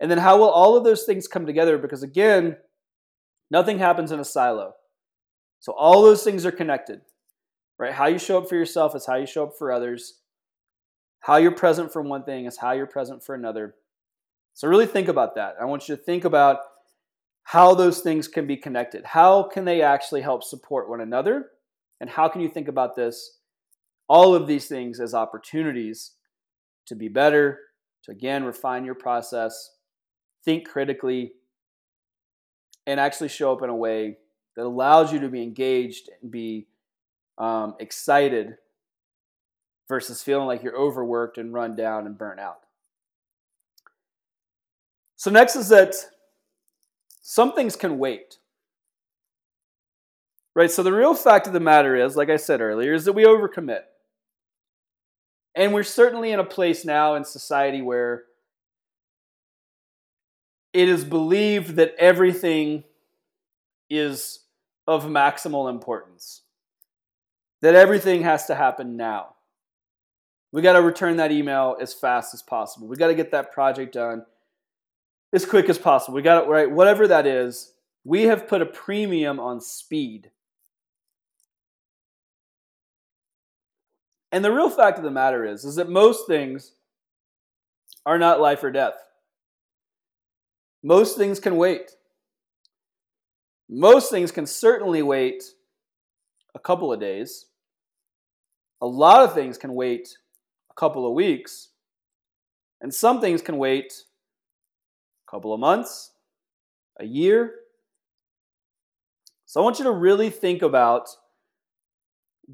[0.00, 1.78] And then how will all of those things come together?
[1.78, 2.56] Because again,
[3.50, 4.74] nothing happens in a silo.
[5.60, 7.00] So all those things are connected
[7.78, 7.92] right?
[7.92, 10.20] How you show up for yourself is how you show up for others.
[11.20, 13.74] How you're present for one thing is how you're present for another.
[14.54, 15.56] So really think about that.
[15.60, 16.58] I want you to think about
[17.42, 19.04] how those things can be connected.
[19.04, 21.50] How can they actually help support one another?
[22.00, 23.38] And how can you think about this,
[24.08, 26.12] all of these things as opportunities
[26.86, 27.60] to be better,
[28.04, 29.72] to again refine your process,
[30.44, 31.32] think critically,
[32.86, 34.18] and actually show up in a way
[34.56, 36.66] that allows you to be engaged and be
[37.38, 38.56] um, excited
[39.88, 42.60] versus feeling like you're overworked and run down and burnt out.
[45.16, 45.94] So, next is that
[47.22, 48.38] some things can wait.
[50.54, 50.70] Right?
[50.70, 53.24] So, the real fact of the matter is, like I said earlier, is that we
[53.24, 53.82] overcommit.
[55.54, 58.24] And we're certainly in a place now in society where
[60.74, 62.84] it is believed that everything
[63.88, 64.40] is
[64.86, 66.42] of maximal importance,
[67.66, 69.34] that everything has to happen now.
[70.52, 72.86] We got to return that email as fast as possible.
[72.86, 74.24] We got to get that project done
[75.32, 76.14] as quick as possible.
[76.14, 77.72] We got it right, whatever that is.
[78.04, 80.30] We have put a premium on speed.
[84.30, 86.70] And the real fact of the matter is is that most things
[88.04, 88.94] are not life or death.
[90.84, 91.96] Most things can wait.
[93.68, 95.42] Most things can certainly wait
[96.54, 97.46] a couple of days.
[98.80, 100.16] A lot of things can wait
[100.70, 101.68] a couple of weeks.
[102.80, 104.04] And some things can wait
[105.26, 106.12] a couple of months,
[107.00, 107.54] a year.
[109.46, 111.08] So I want you to really think about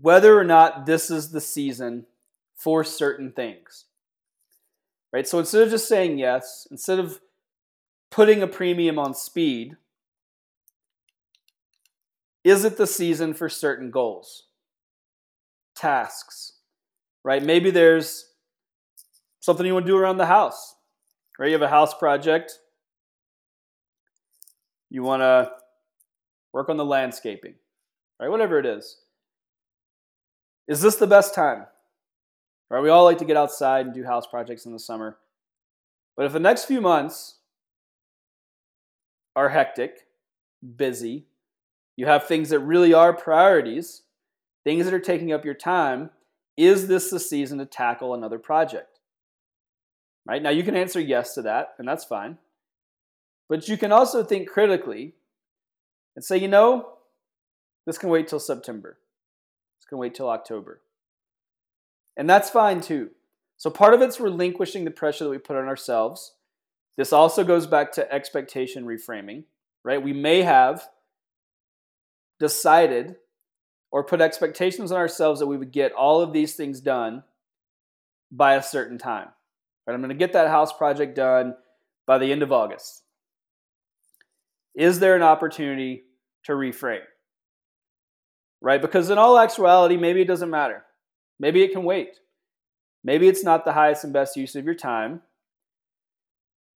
[0.00, 2.06] whether or not this is the season
[2.54, 3.86] for certain things.
[5.12, 5.26] Right?
[5.26, 7.20] So instead of just saying yes, instead of
[8.10, 9.76] putting a premium on speed,
[12.44, 14.44] is it the season for certain goals,
[15.74, 16.54] tasks,
[17.24, 17.42] right?
[17.42, 18.26] Maybe there's
[19.40, 20.74] something you want to do around the house,
[21.38, 21.46] right?
[21.46, 22.58] You have a house project,
[24.90, 25.50] you want to
[26.52, 27.54] work on the landscaping,
[28.20, 28.28] right?
[28.28, 28.98] Whatever it is.
[30.68, 31.66] Is this the best time?
[32.70, 32.82] Right?
[32.82, 35.18] We all like to get outside and do house projects in the summer.
[36.16, 37.36] But if the next few months
[39.34, 40.06] are hectic,
[40.76, 41.26] busy,
[41.96, 44.02] you have things that really are priorities,
[44.64, 46.10] things that are taking up your time.
[46.56, 49.00] Is this the season to tackle another project?
[50.26, 50.42] Right?
[50.42, 52.38] Now, you can answer yes to that, and that's fine.
[53.48, 55.14] But you can also think critically
[56.14, 56.94] and say, you know,
[57.86, 58.98] this can wait till September.
[59.78, 60.80] This can wait till October.
[62.16, 63.10] And that's fine too.
[63.56, 66.34] So part of it's relinquishing the pressure that we put on ourselves
[66.96, 69.44] this also goes back to expectation reframing,
[69.84, 70.02] right?
[70.02, 70.88] We may have
[72.38, 73.16] decided
[73.92, 77.22] or put expectations on ourselves that we would get all of these things done
[78.32, 79.28] by a certain time.
[79.86, 79.92] Right?
[79.92, 81.54] I'm going to get that house project done
[82.06, 83.02] by the end of August.
[84.74, 86.04] Is there an opportunity
[86.44, 87.04] to reframe?
[88.62, 88.80] Right?
[88.80, 90.84] Because in all actuality, maybe it doesn't matter.
[91.38, 92.18] Maybe it can wait.
[93.04, 95.20] Maybe it's not the highest and best use of your time.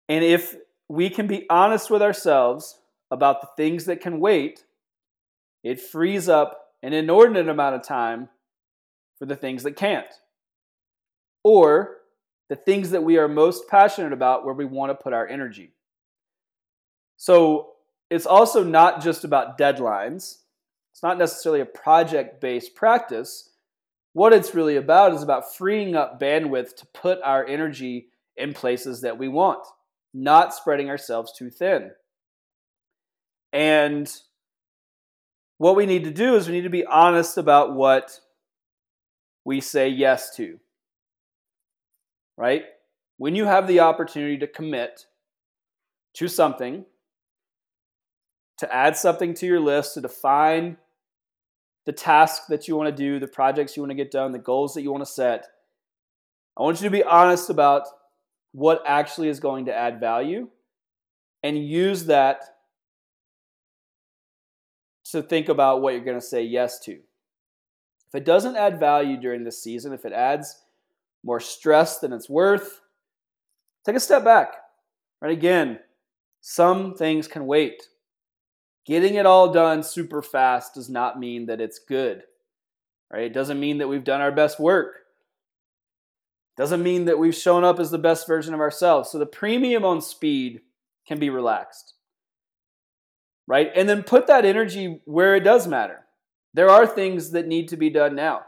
[0.09, 0.55] And if
[0.87, 2.79] we can be honest with ourselves
[3.11, 4.65] about the things that can wait,
[5.63, 8.29] it frees up an inordinate amount of time
[9.17, 10.05] for the things that can't.
[11.43, 11.97] Or
[12.49, 15.71] the things that we are most passionate about where we want to put our energy.
[17.17, 17.71] So
[18.11, 20.37] it's also not just about deadlines.
[20.91, 23.49] It's not necessarily a project based practice.
[24.13, 29.01] What it's really about is about freeing up bandwidth to put our energy in places
[29.01, 29.65] that we want
[30.13, 31.91] not spreading ourselves too thin.
[33.51, 34.11] And
[35.63, 38.19] what we need to do is we need to be honest about what
[39.45, 40.59] we say yes to.
[42.37, 42.65] Right?
[43.15, 45.05] When you have the opportunity to commit
[46.15, 46.83] to something,
[48.57, 50.75] to add something to your list, to define
[51.85, 54.39] the task that you want to do, the projects you want to get done, the
[54.39, 55.47] goals that you want to set,
[56.57, 57.83] I want you to be honest about
[58.51, 60.49] what actually is going to add value
[61.41, 62.52] and use that
[65.13, 66.91] to think about what you're going to say yes to.
[66.91, 70.61] If it doesn't add value during this season, if it adds
[71.23, 72.81] more stress than it's worth,
[73.85, 74.53] take a step back.
[75.21, 75.79] Right again,
[76.41, 77.81] some things can wait.
[78.85, 82.23] Getting it all done super fast does not mean that it's good.
[83.11, 83.23] Right?
[83.23, 84.97] It doesn't mean that we've done our best work.
[86.57, 89.09] Doesn't mean that we've shown up as the best version of ourselves.
[89.09, 90.61] So the premium on speed
[91.07, 91.93] can be relaxed.
[93.47, 93.71] Right?
[93.75, 96.05] And then put that energy where it does matter.
[96.53, 98.43] There are things that need to be done now.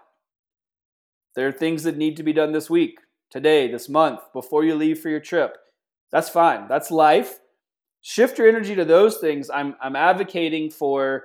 [1.35, 4.75] There are things that need to be done this week, today, this month, before you
[4.75, 5.57] leave for your trip.
[6.11, 6.67] That's fine.
[6.69, 7.39] That's life.
[8.01, 9.49] Shift your energy to those things.
[9.49, 11.23] I'm, I'm advocating for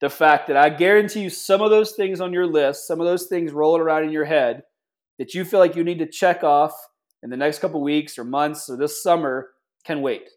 [0.00, 3.06] the fact that I guarantee you some of those things on your list, some of
[3.06, 4.62] those things rolling around in your head,
[5.18, 6.72] that you feel like you need to check off
[7.22, 9.50] in the next couple weeks or months or this summer
[9.84, 10.28] can wait.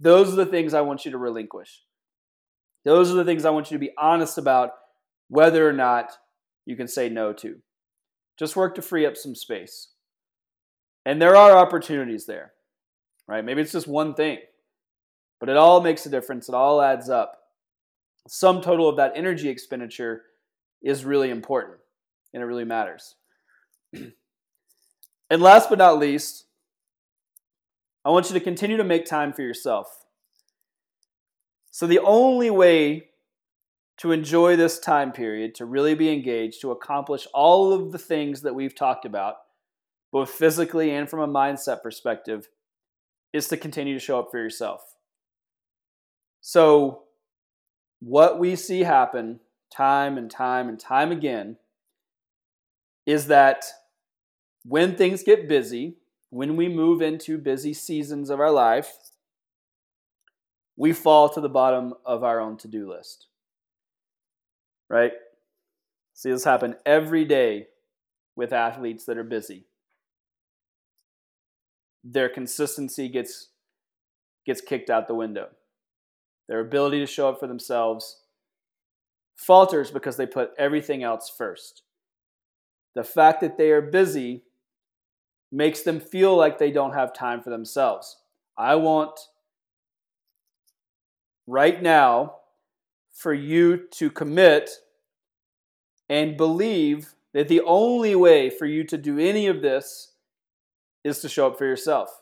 [0.00, 1.82] Those are the things I want you to relinquish.
[2.84, 4.70] Those are the things I want you to be honest about
[5.28, 6.12] whether or not
[6.66, 7.56] you can say no to.
[8.38, 9.88] Just work to free up some space.
[11.04, 12.52] And there are opportunities there,
[13.26, 13.44] right?
[13.44, 14.38] Maybe it's just one thing,
[15.38, 16.48] but it all makes a difference.
[16.48, 17.36] It all adds up.
[18.28, 20.22] Sum total of that energy expenditure
[20.82, 21.78] is really important
[22.32, 23.16] and it really matters.
[23.94, 24.12] and
[25.42, 26.44] last but not least,
[28.04, 29.99] I want you to continue to make time for yourself.
[31.70, 33.10] So, the only way
[33.98, 38.42] to enjoy this time period, to really be engaged, to accomplish all of the things
[38.42, 39.36] that we've talked about,
[40.10, 42.48] both physically and from a mindset perspective,
[43.32, 44.96] is to continue to show up for yourself.
[46.40, 47.02] So,
[48.00, 49.40] what we see happen
[49.74, 51.58] time and time and time again
[53.06, 53.64] is that
[54.64, 55.96] when things get busy,
[56.30, 58.92] when we move into busy seasons of our life,
[60.80, 63.26] we fall to the bottom of our own to do list.
[64.88, 65.12] Right?
[66.14, 67.66] See this happen every day
[68.34, 69.66] with athletes that are busy.
[72.02, 73.48] Their consistency gets
[74.46, 75.48] gets kicked out the window.
[76.48, 78.22] Their ability to show up for themselves
[79.36, 81.82] falters because they put everything else first.
[82.94, 84.44] The fact that they are busy
[85.52, 88.16] makes them feel like they don't have time for themselves.
[88.56, 89.20] I want
[91.46, 92.36] right now
[93.12, 94.70] for you to commit
[96.08, 100.12] and believe that the only way for you to do any of this
[101.04, 102.20] is to show up for yourself.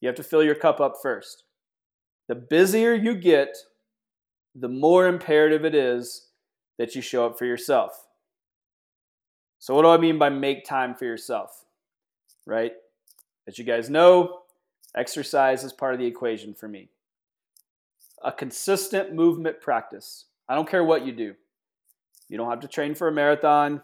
[0.00, 1.44] You have to fill your cup up first.
[2.28, 3.56] The busier you get,
[4.54, 6.28] the more imperative it is
[6.78, 8.06] that you show up for yourself.
[9.58, 11.64] So, what do I mean by make time for yourself?
[12.46, 12.72] Right?
[13.46, 14.40] As you guys know,
[14.96, 16.90] exercise is part of the equation for me.
[18.24, 20.26] A consistent movement practice.
[20.48, 21.34] I don't care what you do.
[22.28, 23.82] You don't have to train for a marathon.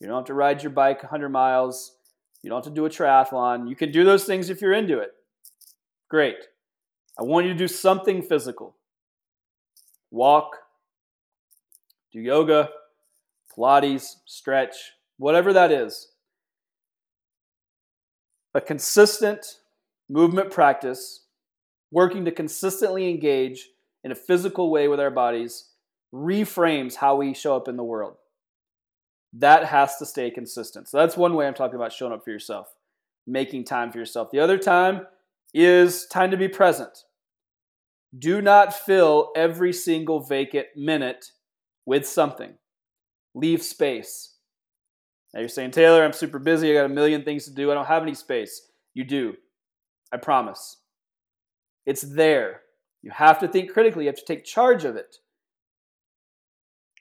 [0.00, 1.96] You don't have to ride your bike 100 miles.
[2.42, 3.68] You don't have to do a triathlon.
[3.68, 5.12] You can do those things if you're into it.
[6.08, 6.36] Great.
[7.18, 8.76] I want you to do something physical.
[10.10, 10.56] Walk,
[12.12, 12.70] do yoga,
[13.56, 16.08] Pilates, stretch, whatever that is.
[18.54, 19.58] A consistent
[20.08, 21.21] movement practice,
[21.92, 23.68] working to consistently engage
[24.02, 25.68] in a physical way with our bodies,
[26.12, 28.16] reframes how we show up in the world.
[29.34, 30.88] That has to stay consistent.
[30.88, 32.66] So that's one way I'm talking about showing up for yourself,
[33.26, 34.30] making time for yourself.
[34.30, 35.06] The other time
[35.54, 37.04] is time to be present.
[38.18, 41.26] Do not fill every single vacant minute
[41.86, 42.54] with something.
[43.34, 44.34] Leave space.
[45.32, 46.70] Now you're saying, Taylor, I'm super busy.
[46.70, 47.70] I got a million things to do.
[47.70, 48.68] I don't have any space.
[48.92, 49.34] You do.
[50.12, 50.76] I promise.
[51.86, 52.62] It's there.
[53.02, 54.04] You have to think critically.
[54.04, 55.16] You have to take charge of it.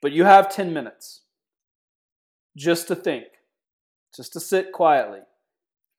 [0.02, 1.22] But you have 10 minutes
[2.58, 3.26] just to think,
[4.16, 5.20] just to sit quietly.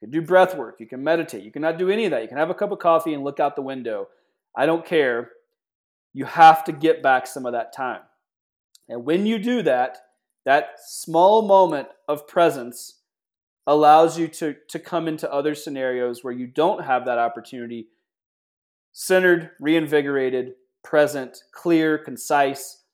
[0.01, 0.77] You can do breath work.
[0.81, 1.45] You can meditate.
[1.45, 2.23] You cannot do any of that.
[2.23, 4.09] You can have a cup of coffee and look out the window.
[4.57, 5.31] I don't care.
[6.13, 8.03] You have to get back some of that time.
[8.89, 9.99] And when you do that,
[10.45, 12.99] that small moment of presence
[13.67, 17.87] allows you to, to come into other scenarios where you don't have that opportunity
[18.93, 20.53] centered, reinvigorated,
[20.85, 22.85] present, clear, concise.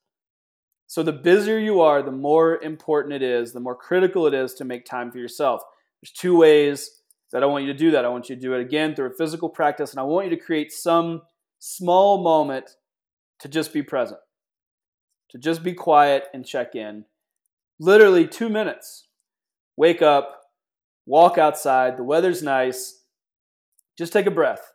[0.87, 4.53] So the busier you are, the more important it is, the more critical it is
[4.55, 5.61] to make time for yourself.
[6.01, 8.05] There's two ways that I want you to do that.
[8.05, 10.35] I want you to do it again through a physical practice, and I want you
[10.35, 11.21] to create some
[11.59, 12.71] small moment
[13.39, 14.19] to just be present,
[15.29, 17.05] to just be quiet and check in.
[17.79, 19.07] Literally two minutes.
[19.77, 20.41] Wake up,
[21.05, 23.03] walk outside, the weather's nice,
[23.97, 24.73] just take a breath,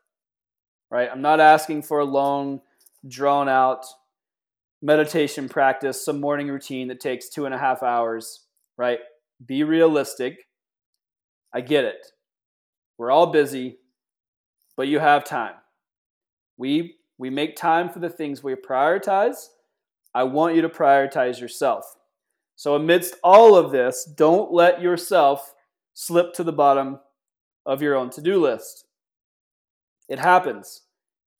[0.94, 1.08] right?
[1.10, 2.60] I'm not asking for a long,
[3.08, 3.84] drawn out
[4.80, 8.44] meditation practice, some morning routine that takes two and a half hours,
[8.78, 9.00] right?
[9.44, 10.46] Be realistic.
[11.52, 12.06] I get it.
[12.96, 13.78] We're all busy,
[14.76, 15.54] but you have time.
[16.56, 19.48] We we make time for the things we prioritize.
[20.14, 21.96] I want you to prioritize yourself.
[22.54, 25.54] So amidst all of this, don't let yourself
[25.92, 27.00] slip to the bottom
[27.66, 28.84] of your own to-do list.
[30.08, 30.82] It happens.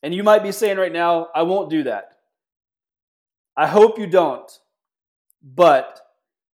[0.05, 2.19] And you might be saying right now, I won't do that.
[3.57, 4.53] I hope you don't.
[5.43, 5.99] But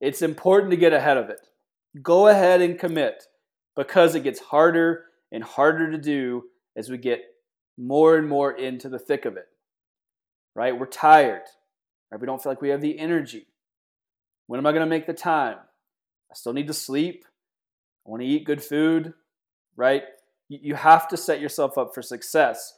[0.01, 1.47] it's important to get ahead of it.
[2.03, 3.25] Go ahead and commit
[3.77, 7.21] because it gets harder and harder to do as we get
[7.77, 9.49] more and more into the thick of it.
[10.55, 10.79] Right?
[10.79, 11.43] We're tired.
[12.11, 12.19] Right?
[12.19, 13.47] We don't feel like we have the energy.
[14.47, 15.59] When am I going to make the time?
[16.31, 17.27] I still need to sleep.
[18.07, 19.13] I want to eat good food.
[19.77, 20.05] Right?
[20.49, 22.73] You have to set yourself up for success.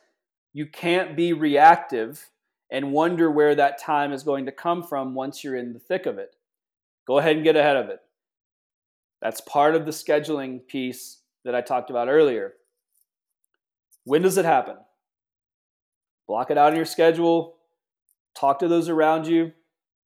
[0.57, 2.31] You can't be reactive
[2.71, 6.07] and wonder where that time is going to come from once you're in the thick
[6.07, 6.35] of it.
[7.07, 8.01] Go ahead and get ahead of it.
[9.21, 12.55] That's part of the scheduling piece that I talked about earlier.
[14.05, 14.77] When does it happen?
[16.27, 17.57] Block it out in your schedule.
[18.35, 19.53] Talk to those around you.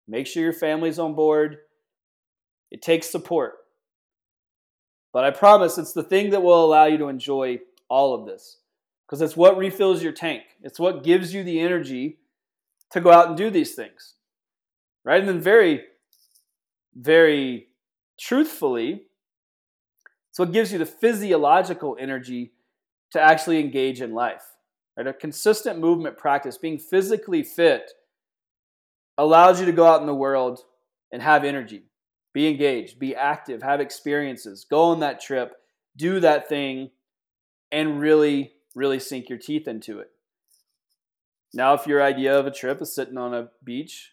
[0.07, 1.59] Make sure your family's on board.
[2.71, 3.57] It takes support.
[5.13, 7.59] But I promise it's the thing that will allow you to enjoy
[7.91, 8.61] all of this
[9.09, 10.43] because it's what refills your tank.
[10.63, 12.19] It's what gives you the energy
[12.93, 14.15] to go out and do these things.
[15.05, 15.21] Right?
[15.21, 15.83] And then, very,
[16.95, 17.69] very
[18.21, 19.05] truthfully,
[20.31, 22.53] it's what gives you the physiological energy
[23.13, 24.43] to actually engage in life.
[24.97, 25.07] Right?
[25.07, 27.91] A consistent movement practice, being physically fit,
[29.17, 30.61] allows you to go out in the world
[31.11, 31.85] and have energy,
[32.35, 35.55] be engaged, be active, have experiences, go on that trip,
[35.97, 36.91] do that thing,
[37.73, 40.11] and really, really sink your teeth into it.
[41.53, 44.13] Now, if your idea of a trip is sitting on a beach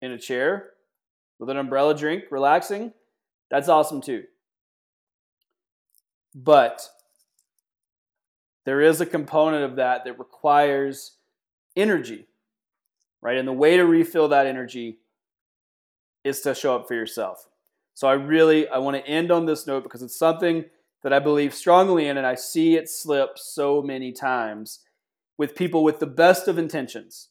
[0.00, 0.70] in a chair
[1.38, 2.92] with an umbrella drink, relaxing,
[3.50, 4.24] that's awesome too.
[6.34, 6.88] But
[8.64, 11.16] there is a component of that that requires
[11.76, 12.26] energy,
[13.20, 13.36] right?
[13.36, 14.98] And the way to refill that energy
[16.24, 17.48] is to show up for yourself.
[17.94, 20.64] So I really I want to end on this note because it's something
[21.02, 24.80] that I believe strongly in and I see it slip so many times
[25.36, 27.28] with people with the best of intentions.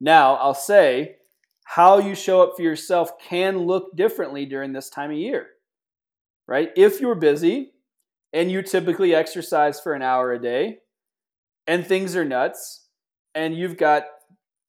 [0.00, 1.16] Now, I'll say
[1.64, 5.46] how you show up for yourself can look differently during this time of year.
[6.48, 6.70] Right?
[6.76, 7.72] If you're busy
[8.32, 10.78] and you typically exercise for an hour a day
[11.66, 12.88] and things are nuts
[13.34, 14.04] and you've got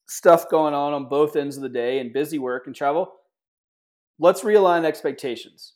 [0.08, 3.12] stuff going on on both ends of the day and busy work and travel,
[4.20, 5.74] let's realign expectations.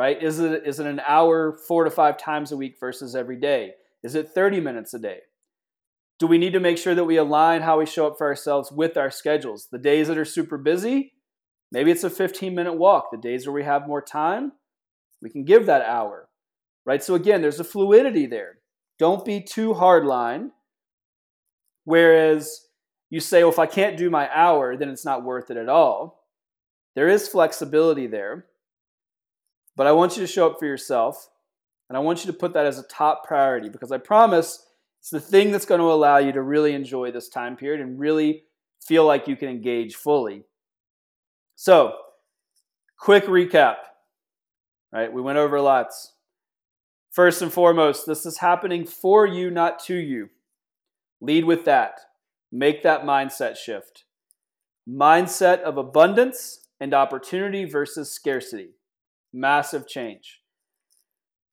[0.00, 0.22] Right?
[0.22, 3.72] Is it is it an hour 4 to 5 times a week versus every day?
[4.02, 5.18] Is it 30 minutes a day?
[6.18, 8.72] Do we need to make sure that we align how we show up for ourselves
[8.72, 9.68] with our schedules?
[9.70, 11.12] The days that are super busy,
[11.70, 13.10] maybe it's a 15 minute walk.
[13.12, 14.52] The days where we have more time,
[15.20, 16.30] we can give that hour.
[16.86, 17.04] Right?
[17.04, 18.60] So again, there's a fluidity there.
[18.98, 20.52] Don't be too hardline.
[21.84, 22.68] Whereas
[23.10, 25.68] you say, well, if I can't do my hour, then it's not worth it at
[25.68, 26.24] all.
[26.94, 28.46] There is flexibility there.
[29.80, 31.30] But I want you to show up for yourself.
[31.88, 34.66] And I want you to put that as a top priority because I promise
[34.98, 37.98] it's the thing that's going to allow you to really enjoy this time period and
[37.98, 38.42] really
[38.86, 40.42] feel like you can engage fully.
[41.56, 41.94] So,
[42.98, 43.76] quick recap.
[44.92, 45.10] Right?
[45.10, 46.12] We went over lots.
[47.10, 50.28] First and foremost, this is happening for you, not to you.
[51.22, 52.00] Lead with that.
[52.52, 54.04] Make that mindset shift.
[54.86, 58.74] Mindset of abundance and opportunity versus scarcity.
[59.32, 60.40] Massive change.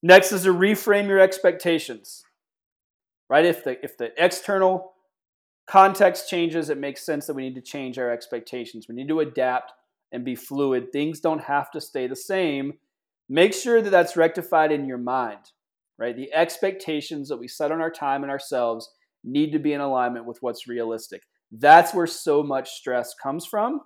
[0.01, 2.23] Next is to reframe your expectations
[3.29, 3.45] right?
[3.45, 4.93] If the if the external
[5.67, 8.87] context changes, it makes sense that we need to change our expectations.
[8.87, 9.73] We need to adapt
[10.11, 10.91] and be fluid.
[10.91, 12.73] Things don't have to stay the same.
[13.29, 15.51] Make sure that that's rectified in your mind,
[15.97, 16.15] right?
[16.15, 18.89] The expectations that we set on our time and ourselves
[19.25, 21.23] need to be in alignment with what's realistic.
[21.51, 23.81] That's where so much stress comes from.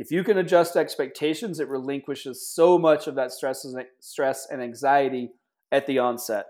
[0.00, 4.62] If you can adjust expectations, it relinquishes so much of that stress, and, stress and
[4.62, 5.32] anxiety
[5.70, 6.46] at the onset.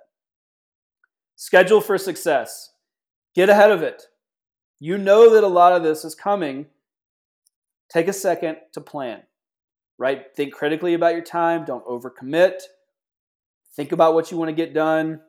[1.35, 2.71] Schedule for success.
[3.35, 4.05] Get ahead of it.
[4.79, 6.67] You know that a lot of this is coming.
[7.89, 9.23] Take a second to plan,
[9.99, 10.27] right?
[10.37, 11.65] Think critically about your time.
[11.65, 12.61] Don't overcommit.
[13.75, 15.23] Think about what you want to get done.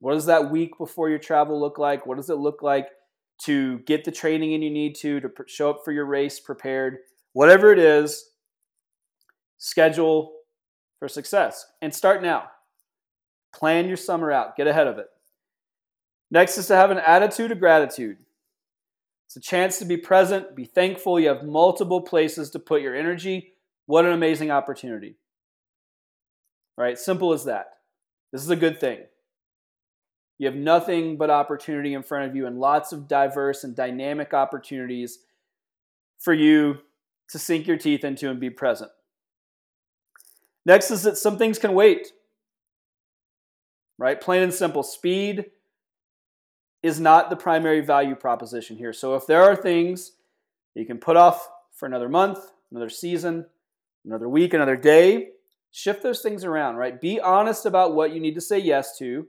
[0.00, 2.04] What does that week before your travel look like?
[2.04, 2.88] What does it look like
[3.44, 6.98] to get the training in you need to, to show up for your race prepared?
[7.34, 8.30] Whatever it is,
[9.58, 10.32] schedule
[10.98, 12.44] for success and start now.
[13.54, 15.06] Plan your summer out, get ahead of it.
[16.30, 18.16] Next is to have an attitude of gratitude.
[19.26, 21.18] It's a chance to be present, be thankful.
[21.18, 23.52] You have multiple places to put your energy.
[23.86, 25.16] What an amazing opportunity.
[26.78, 26.98] Right?
[26.98, 27.66] Simple as that.
[28.32, 29.00] This is a good thing.
[30.38, 34.34] You have nothing but opportunity in front of you and lots of diverse and dynamic
[34.34, 35.18] opportunities
[36.18, 36.78] for you
[37.30, 38.90] to sink your teeth into and be present.
[40.66, 42.08] Next is that some things can wait.
[43.98, 44.20] Right?
[44.20, 44.82] Plain and simple.
[44.82, 45.46] Speed
[46.82, 48.92] is not the primary value proposition here.
[48.92, 50.12] So if there are things
[50.74, 52.38] you can put off for another month,
[52.70, 53.46] another season,
[54.04, 55.28] another week, another day,
[55.70, 57.00] shift those things around, right?
[57.00, 59.26] Be honest about what you need to say yes to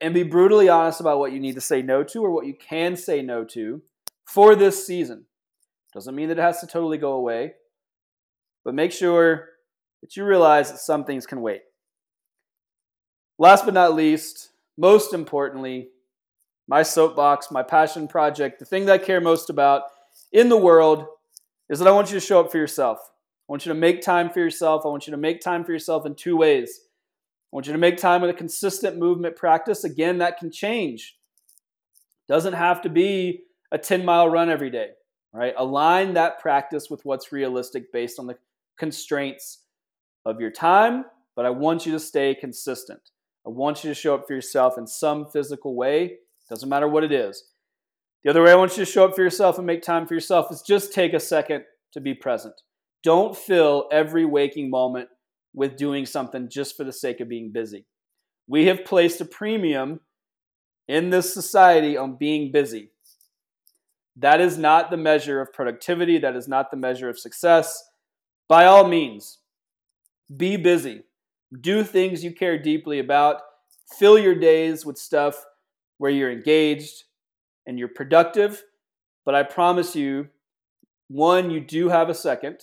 [0.00, 2.54] and be brutally honest about what you need to say no to or what you
[2.54, 3.82] can say no to
[4.24, 5.24] for this season.
[5.94, 7.54] Doesn't mean that it has to totally go away,
[8.64, 9.50] but make sure
[10.02, 11.62] that you realize that some things can wait.
[13.38, 15.88] Last but not least, most importantly,
[16.66, 19.82] my soapbox, my passion project, the thing that I care most about
[20.32, 21.06] in the world
[21.68, 22.98] is that I want you to show up for yourself.
[23.48, 24.82] I want you to make time for yourself.
[24.84, 26.80] I want you to make time for yourself in two ways.
[27.52, 29.84] I want you to make time with a consistent movement practice.
[29.84, 31.16] Again, that can change.
[32.26, 34.90] Doesn't have to be a 10 mile run every day,
[35.34, 35.54] right?
[35.58, 38.36] Align that practice with what's realistic based on the
[38.78, 39.64] constraints
[40.24, 41.04] of your time,
[41.36, 43.00] but I want you to stay consistent.
[43.46, 46.18] I want you to show up for yourself in some physical way.
[46.48, 47.50] Doesn't matter what it is.
[48.22, 50.14] The other way I want you to show up for yourself and make time for
[50.14, 52.54] yourself is just take a second to be present.
[53.02, 55.08] Don't fill every waking moment
[55.52, 57.84] with doing something just for the sake of being busy.
[58.46, 60.00] We have placed a premium
[60.88, 62.92] in this society on being busy.
[64.16, 66.18] That is not the measure of productivity.
[66.18, 67.82] That is not the measure of success.
[68.48, 69.38] By all means,
[70.36, 71.04] be busy.
[71.60, 73.40] Do things you care deeply about.
[73.98, 75.44] Fill your days with stuff
[75.98, 77.04] where you're engaged
[77.66, 78.62] and you're productive.
[79.24, 80.28] But I promise you,
[81.08, 82.60] one, you do have a second,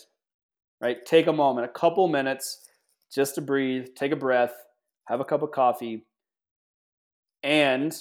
[0.79, 1.05] right?
[1.05, 2.67] Take a moment, a couple minutes
[3.13, 4.53] just to breathe, take a breath,
[5.07, 6.05] have a cup of coffee,
[7.43, 7.95] and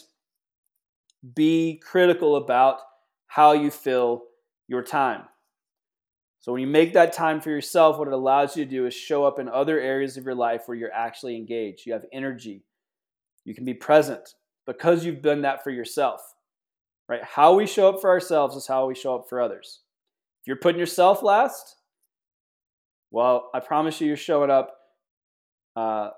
[1.34, 2.78] be critical about
[3.30, 4.24] how you fill
[4.66, 5.22] your time.
[6.40, 8.94] So, when you make that time for yourself, what it allows you to do is
[8.94, 11.86] show up in other areas of your life where you're actually engaged.
[11.86, 12.64] You have energy.
[13.44, 14.34] You can be present
[14.66, 16.20] because you've done that for yourself.
[17.08, 17.22] Right?
[17.22, 19.80] How we show up for ourselves is how we show up for others.
[20.40, 21.76] If you're putting yourself last,
[23.12, 24.74] well, I promise you, you're showing up
[25.76, 26.10] uh,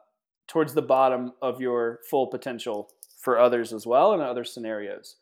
[0.48, 2.88] towards the bottom of your full potential
[3.18, 5.16] for others as well in other scenarios.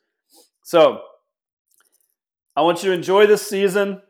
[0.63, 1.03] So,
[2.57, 4.03] I want you to enjoy this season.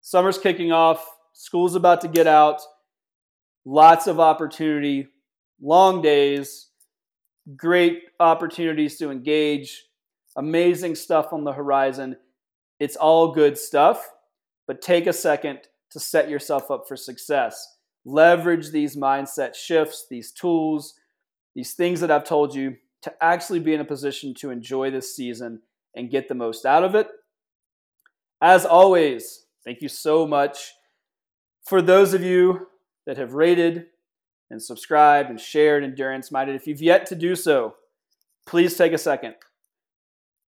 [0.00, 2.60] Summer's kicking off, school's about to get out,
[3.64, 5.08] lots of opportunity,
[5.60, 6.68] long days,
[7.56, 9.84] great opportunities to engage,
[10.36, 12.16] amazing stuff on the horizon.
[12.80, 14.06] It's all good stuff,
[14.66, 17.76] but take a second to set yourself up for success.
[18.04, 20.94] Leverage these mindset shifts, these tools,
[21.54, 25.14] these things that I've told you to actually be in a position to enjoy this
[25.14, 25.62] season
[25.94, 27.08] and get the most out of it.
[28.40, 30.72] As always, thank you so much
[31.66, 32.66] for those of you
[33.06, 33.86] that have rated
[34.50, 36.56] and subscribed and shared Endurance Minded.
[36.56, 37.74] If you've yet to do so,
[38.46, 39.34] please take a second.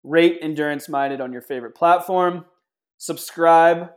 [0.05, 2.45] Rate Endurance Minded on your favorite platform.
[2.99, 3.91] Subscribe.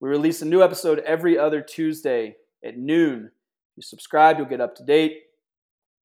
[0.00, 3.30] We release a new episode every other Tuesday at noon.
[3.76, 5.18] You subscribe, you'll get up to date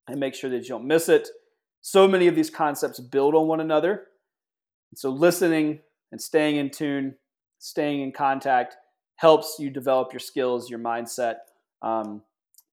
[0.08, 1.30] and make sure that you don't miss it.
[1.82, 4.08] So many of these concepts build on one another.
[4.96, 5.80] So, listening
[6.14, 7.16] and staying in tune,
[7.58, 8.78] staying in contact
[9.16, 11.38] helps you develop your skills, your mindset,
[11.82, 12.22] um,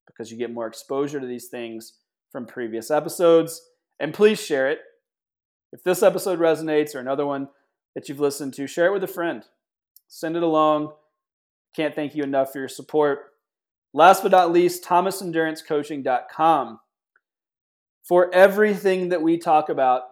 [0.07, 1.95] because you get more exposure to these things
[2.31, 3.63] from previous episodes.
[3.99, 4.81] And please share it.
[5.73, 7.49] If this episode resonates or another one
[7.95, 9.43] that you've listened to, share it with a friend.
[10.07, 10.93] Send it along.
[11.75, 13.21] Can't thank you enough for your support.
[13.95, 16.81] Last but not least, thomasendurancecoaching.com.
[18.07, 20.03] For everything that we talk about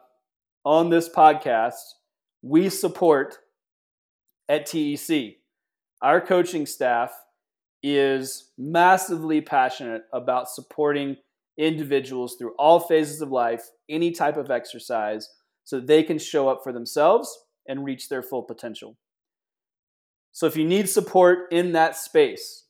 [0.64, 1.74] on this podcast,
[2.43, 3.39] we support
[4.49, 5.36] at TEC.
[6.01, 7.12] Our coaching staff
[7.82, 11.16] is massively passionate about supporting
[11.57, 15.28] individuals through all phases of life, any type of exercise,
[15.64, 17.36] so they can show up for themselves
[17.66, 18.97] and reach their full potential.
[20.32, 22.64] So if you need support in that space,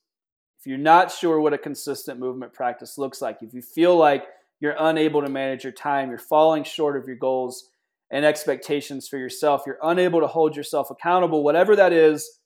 [0.58, 4.24] if you're not sure what a consistent movement practice looks like, if you feel like
[4.60, 7.70] you're unable to manage your time, you're falling short of your goals
[8.10, 12.38] and expectations for yourself, you're unable to hold yourself accountable, whatever that is,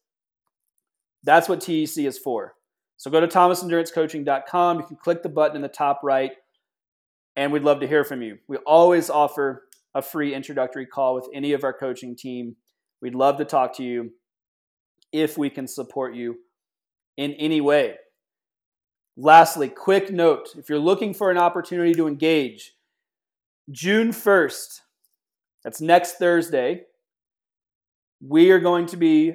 [1.24, 2.54] that's what TEC is for.
[2.96, 4.80] So go to thomasendurancecoaching.com.
[4.80, 6.32] You can click the button in the top right,
[7.36, 8.38] and we'd love to hear from you.
[8.48, 12.56] We always offer a free introductory call with any of our coaching team.
[13.00, 14.10] We'd love to talk to you
[15.12, 16.36] if we can support you
[17.16, 17.96] in any way.
[19.16, 22.72] Lastly, quick note if you're looking for an opportunity to engage,
[23.70, 24.81] June 1st,
[25.64, 26.82] that's next Thursday,
[28.20, 29.34] we are going to be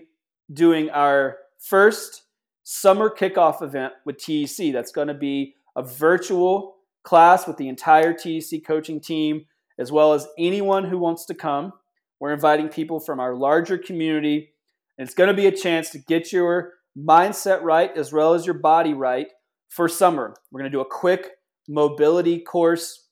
[0.52, 2.24] doing our first
[2.64, 4.74] summer kickoff event with TEC.
[4.74, 9.46] That's going to be a virtual class with the entire TEC coaching team,
[9.80, 11.74] as well as anyone who wants to come.
[12.20, 14.54] We're inviting people from our larger community,
[14.98, 18.46] and it's going to be a chance to get your mindset right as well as
[18.46, 19.28] your body right
[19.70, 20.34] for summer.
[20.52, 21.32] We're going to do a quick
[21.68, 23.08] mobility course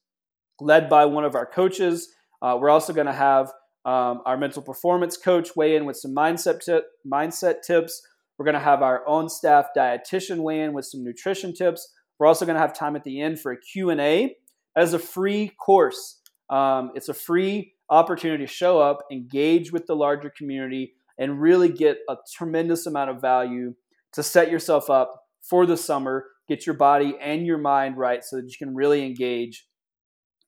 [0.59, 2.09] led by one of our coaches.
[2.41, 3.47] Uh, we're also going to have
[3.85, 8.01] um, our mental performance coach weigh in with some mindset tip, mindset tips.
[8.37, 11.93] We're going to have our own staff dietitian weigh in with some nutrition tips.
[12.19, 14.35] We're also going to have time at the end for a Q&A
[14.75, 16.19] as a free course.
[16.49, 21.69] Um, it's a free opportunity to show up, engage with the larger community, and really
[21.69, 23.73] get a tremendous amount of value
[24.13, 28.37] to set yourself up for the summer, get your body and your mind right so
[28.37, 29.67] that you can really engage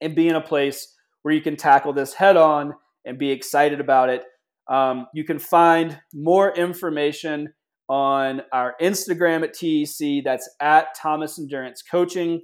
[0.02, 0.96] and be in a place
[1.28, 2.74] where you can tackle this head on
[3.04, 4.24] and be excited about it.
[4.70, 7.50] Um, you can find more information
[7.90, 10.24] on our Instagram at TEC.
[10.24, 12.44] That's at Thomas Endurance Coaching.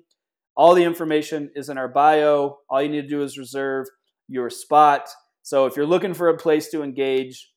[0.57, 2.57] All the information is in our bio.
[2.69, 3.85] All you need to do is reserve
[4.27, 5.07] your spot.
[5.43, 7.53] So if you're looking for a place to engage,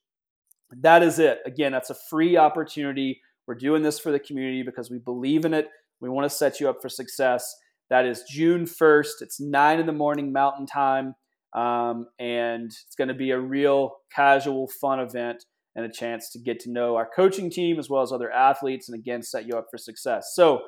[0.80, 1.40] that is it.
[1.44, 3.20] Again, that's a free opportunity.
[3.48, 5.66] We're doing this for the community because we believe in it.
[6.00, 7.52] We want to set you up for success.
[7.90, 9.22] That is June 1st.
[9.22, 11.14] It's 9 in the morning Mountain Time.
[11.54, 16.38] Um, and it's going to be a real casual, fun event and a chance to
[16.38, 19.56] get to know our coaching team as well as other athletes and again set you
[19.56, 20.32] up for success.
[20.34, 20.62] So,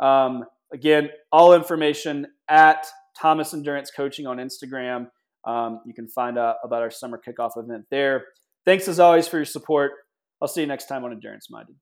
[0.00, 2.86] um, again, all information at
[3.20, 5.06] Thomas Endurance Coaching on Instagram.
[5.44, 8.24] Um, you can find out about our summer kickoff event there.
[8.64, 9.92] Thanks as always for your support.
[10.42, 11.76] I'll see you next time on Endurance Minded.